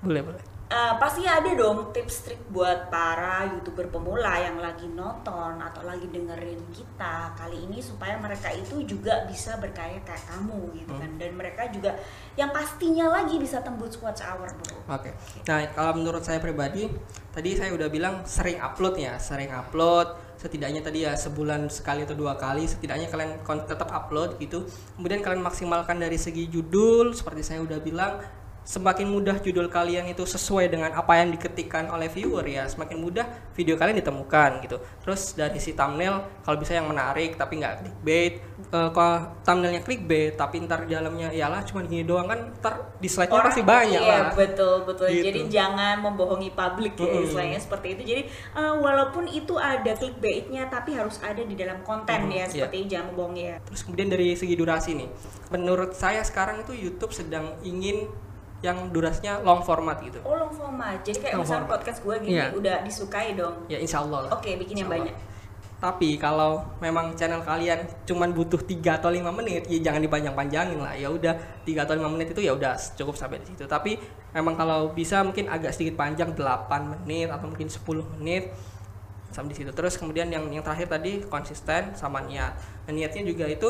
Boleh 0.00 0.22
boleh 0.22 0.55
Eh, 0.66 0.94
pasti 0.98 1.22
ada 1.22 1.46
dong 1.54 1.94
tips 1.94 2.26
trik 2.26 2.42
buat 2.50 2.90
para 2.90 3.46
youtuber 3.54 3.86
pemula 3.86 4.34
yang 4.34 4.58
lagi 4.58 4.90
nonton 4.90 5.62
atau 5.62 5.86
lagi 5.86 6.10
dengerin 6.10 6.58
kita 6.74 7.38
kali 7.38 7.70
ini 7.70 7.78
supaya 7.78 8.18
mereka 8.18 8.50
itu 8.50 8.82
juga 8.82 9.30
bisa 9.30 9.54
berkarya 9.62 10.02
kayak 10.02 10.26
kamu 10.26 10.74
gitu 10.74 10.90
kan 10.98 11.22
dan 11.22 11.38
mereka 11.38 11.70
juga 11.70 11.94
yang 12.34 12.50
pastinya 12.50 13.14
lagi 13.14 13.38
bisa 13.38 13.62
tembus 13.62 13.94
watch 14.02 14.26
hour 14.26 14.50
bro 14.58 14.74
Oke. 14.90 15.14
Nah, 15.46 15.70
kalau 15.70 16.02
menurut 16.02 16.26
saya 16.26 16.42
pribadi, 16.42 16.90
tadi 17.30 17.54
saya 17.54 17.70
udah 17.70 17.86
bilang 17.86 18.26
sering 18.26 18.58
upload 18.58 18.98
ya, 18.98 19.22
sering 19.22 19.54
upload. 19.54 20.18
Setidaknya 20.34 20.82
tadi 20.82 21.06
ya 21.06 21.14
sebulan 21.14 21.70
sekali 21.70 22.02
atau 22.02 22.18
dua 22.18 22.34
kali, 22.34 22.66
setidaknya 22.66 23.06
kalian 23.06 23.38
tetap 23.70 23.86
upload 23.94 24.34
gitu. 24.42 24.66
Kemudian 24.98 25.22
kalian 25.22 25.46
maksimalkan 25.46 26.02
dari 26.02 26.18
segi 26.18 26.50
judul, 26.50 27.14
seperti 27.14 27.46
saya 27.46 27.62
udah 27.62 27.78
bilang, 27.78 28.18
semakin 28.66 29.06
mudah 29.06 29.38
judul 29.38 29.70
kalian 29.70 30.10
itu 30.10 30.26
sesuai 30.26 30.66
dengan 30.66 30.90
apa 30.92 31.22
yang 31.22 31.30
diketikkan 31.30 31.86
oleh 31.86 32.10
viewer 32.10 32.42
ya, 32.42 32.66
semakin 32.66 32.98
mudah 32.98 33.26
video 33.54 33.78
kalian 33.78 34.02
ditemukan 34.02 34.60
gitu. 34.66 34.82
Terus 35.06 35.38
dari 35.38 35.62
si 35.62 35.72
thumbnail, 35.78 36.42
kalau 36.42 36.58
bisa 36.58 36.74
yang 36.74 36.90
menarik 36.90 37.38
tapi 37.38 37.62
nggak 37.62 37.86
clickbait. 37.86 38.34
Eh, 38.66 38.90
kalau 38.90 39.30
thumbnailnya 39.46 39.86
clickbait 39.86 40.34
tapi 40.34 40.64
ntar 40.66 40.90
di 40.90 40.98
dalamnya 40.98 41.30
iyalah 41.30 41.62
cuma 41.62 41.86
gini 41.86 42.02
doang 42.02 42.26
kan 42.26 42.50
ntar 42.58 42.98
dislike-nya 42.98 43.42
pasti 43.46 43.62
banyak 43.62 44.00
iya, 44.02 44.26
lah. 44.26 44.34
betul 44.34 44.82
betul 44.82 45.06
Gitu. 45.06 45.22
jadi 45.28 45.40
jangan 45.46 46.02
membohongi 46.02 46.50
publik 46.50 46.98
ya 46.98 47.20
istilahnya 47.22 47.60
seperti 47.62 47.94
itu 47.94 48.02
jadi 48.02 48.22
eh, 48.26 48.74
walaupun 48.74 49.30
itu 49.30 49.54
ada 49.54 49.94
clickbaitnya 49.94 50.66
tapi 50.66 50.98
harus 50.98 51.22
ada 51.22 51.38
di 51.46 51.54
dalam 51.54 51.78
konten 51.86 52.26
Mm-mm, 52.26 52.34
ya 52.34 52.42
iya. 52.42 52.46
seperti 52.50 52.76
itu 52.82 52.88
jangan 52.98 53.06
membohongi 53.14 53.44
ya 53.46 53.56
Terus 53.62 53.80
kemudian 53.86 54.08
dari 54.10 54.28
segi 54.34 54.54
durasi 54.58 54.90
nih, 54.98 55.08
menurut 55.54 55.94
saya 55.94 56.26
sekarang 56.26 56.66
itu 56.66 56.72
YouTube 56.74 57.12
sedang 57.14 57.54
ingin 57.62 58.10
yang 58.58 58.88
durasinya 58.88 59.38
long 59.40 59.60
format 59.60 60.00
gitu. 60.00 60.16
oh 60.22 60.32
long 60.34 60.48
format 60.48 60.96
jadi 61.00 61.18
kayak 61.18 61.34
Long 61.34 61.44
misalnya 61.44 61.60
format. 61.62 61.76
podcast 61.76 61.98
gue 62.00 62.14
gini 62.24 62.34
Iya. 62.34 62.46
udah 62.52 62.76
disukai 62.82 63.36
dong 63.36 63.54
Ya 63.66 63.76
insya 63.76 64.00
Allah. 64.00 64.26
lah. 64.26 64.30
oke 64.32 64.48
bikin 64.56 64.76
yang 64.78 64.88
Allah. 64.88 65.12
banyak 65.12 65.16
Tapi 65.76 66.16
kalau 66.16 66.64
memang 66.80 67.12
channel 67.12 67.44
kalian 67.44 67.76
cuman 68.08 68.32
butuh 68.32 68.56
3 68.56 68.96
atau 68.96 69.12
5 69.12 69.28
menit, 69.28 69.68
ya 69.68 69.76
jangan 69.84 70.00
dipanjang-panjangin 70.00 70.80
lah. 70.80 70.96
Ya 70.96 71.12
udah 71.12 71.36
3 71.68 71.84
atau 71.84 71.92
5 71.92 72.08
menit 72.08 72.32
itu 72.32 72.40
ya 72.40 72.56
udah 72.56 72.72
cukup 72.96 73.12
sampai 73.12 73.44
di 73.44 73.52
situ. 73.52 73.68
Tapi 73.68 74.00
memang 74.32 74.56
kalau 74.56 74.88
bisa 74.90 75.20
mungkin 75.20 75.52
agak 75.52 75.76
sedikit 75.76 76.00
panjang 76.00 76.32
8 76.32 76.40
menit 77.04 77.28
atau 77.28 77.44
mungkin 77.44 77.68
10 77.68 77.84
menit 78.16 78.56
sampai 79.28 79.52
di 79.52 79.56
situ. 79.60 79.70
Terus 79.70 80.00
kemudian 80.00 80.32
yang 80.32 80.48
yang 80.48 80.64
terakhir 80.64 80.88
tadi 80.88 81.20
konsisten 81.22 81.92
sama 81.92 82.24
niat. 82.24 82.56
Nah, 82.88 82.96
niatnya 82.96 83.28
juga 83.28 83.44
itu 83.44 83.68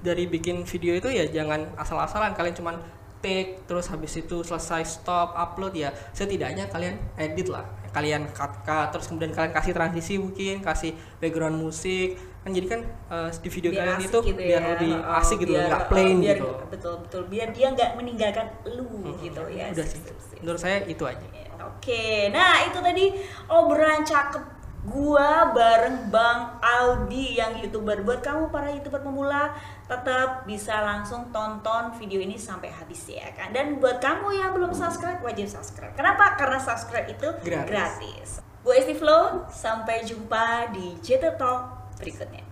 dari 0.00 0.24
bikin 0.24 0.64
video 0.64 0.96
itu 0.96 1.06
ya 1.06 1.28
jangan 1.28 1.76
asal-asalan 1.76 2.32
kalian 2.32 2.56
cuman 2.56 2.80
take 3.22 3.64
terus 3.64 3.86
habis 3.86 4.12
itu 4.14 4.42
selesai 4.42 4.82
stop 4.82 5.32
upload 5.32 5.72
ya 5.72 5.88
setidaknya 6.10 6.66
kalian 6.66 6.98
edit 7.16 7.48
lah. 7.48 7.62
Kalian 7.92 8.24
cut 8.32 8.50
cut 8.62 8.88
terus 8.88 9.06
kemudian 9.06 9.30
kalian 9.30 9.52
kasih 9.52 9.72
transisi 9.72 10.16
mungkin 10.16 10.60
kasih 10.60 10.92
background 11.16 11.54
musik. 11.54 12.16
Kan 12.42 12.50
jadi 12.50 12.66
kan 12.66 12.80
eh, 13.08 13.30
di 13.32 13.48
video 13.48 13.70
biar 13.70 13.80
kalian 13.86 14.00
itu 14.02 14.18
gitu 14.26 14.40
biar 14.42 14.58
ya. 14.58 14.68
lebih 14.74 14.92
Oh, 14.98 15.16
asik 15.16 15.36
gitu 15.40 15.52
biar- 15.54 15.68
nggak 15.68 15.84
plain 15.86 16.16
biar, 16.18 16.36
gitu. 16.36 16.48
betul 16.68 16.94
betul. 17.00 17.22
Biar 17.30 17.48
dia 17.50 17.66
nggak 17.70 17.90
meninggalkan 17.94 18.46
lu 18.66 18.82
Mm-mm. 18.84 19.14
gitu 19.20 19.42
ya. 19.48 19.70
Udah 19.70 19.86
sih. 19.86 20.00
Menurut 20.42 20.58
saya 20.58 20.82
itu 20.84 21.04
aja. 21.04 21.22
Oke, 21.62 22.26
nah 22.28 22.66
itu 22.66 22.78
tadi 22.78 23.14
obrolan 23.46 24.02
cakep 24.02 24.42
gua 24.82 25.54
bareng 25.54 26.10
Bang 26.10 26.58
Aldi 26.58 27.38
yang 27.38 27.62
youtuber. 27.62 28.02
Buat 28.02 28.26
kamu 28.26 28.50
para 28.50 28.74
youtuber 28.74 28.98
pemula 28.98 29.54
tetap 29.86 30.42
bisa 30.42 30.82
langsung 30.82 31.30
tonton 31.30 31.94
video 31.98 32.18
ini 32.18 32.34
sampai 32.34 32.70
habis 32.74 33.06
ya 33.06 33.30
kan. 33.34 33.54
Dan 33.54 33.78
buat 33.78 34.02
kamu 34.02 34.34
yang 34.34 34.50
belum 34.50 34.74
subscribe 34.74 35.22
wajib 35.22 35.46
subscribe. 35.46 35.94
Kenapa? 35.94 36.34
Karena 36.34 36.58
subscribe 36.58 37.06
itu 37.06 37.28
Gratis. 37.46 37.70
gratis. 37.70 38.28
Gue 38.62 38.78
Esti 38.78 38.94
Flo, 38.94 39.50
sampai 39.50 40.06
jumpa 40.06 40.70
di 40.70 40.94
JT 41.02 41.34
Talk 41.34 41.94
berikutnya. 41.98 42.46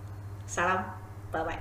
Salam, 0.46 0.82
bye 1.30 1.46
bye. 1.46 1.58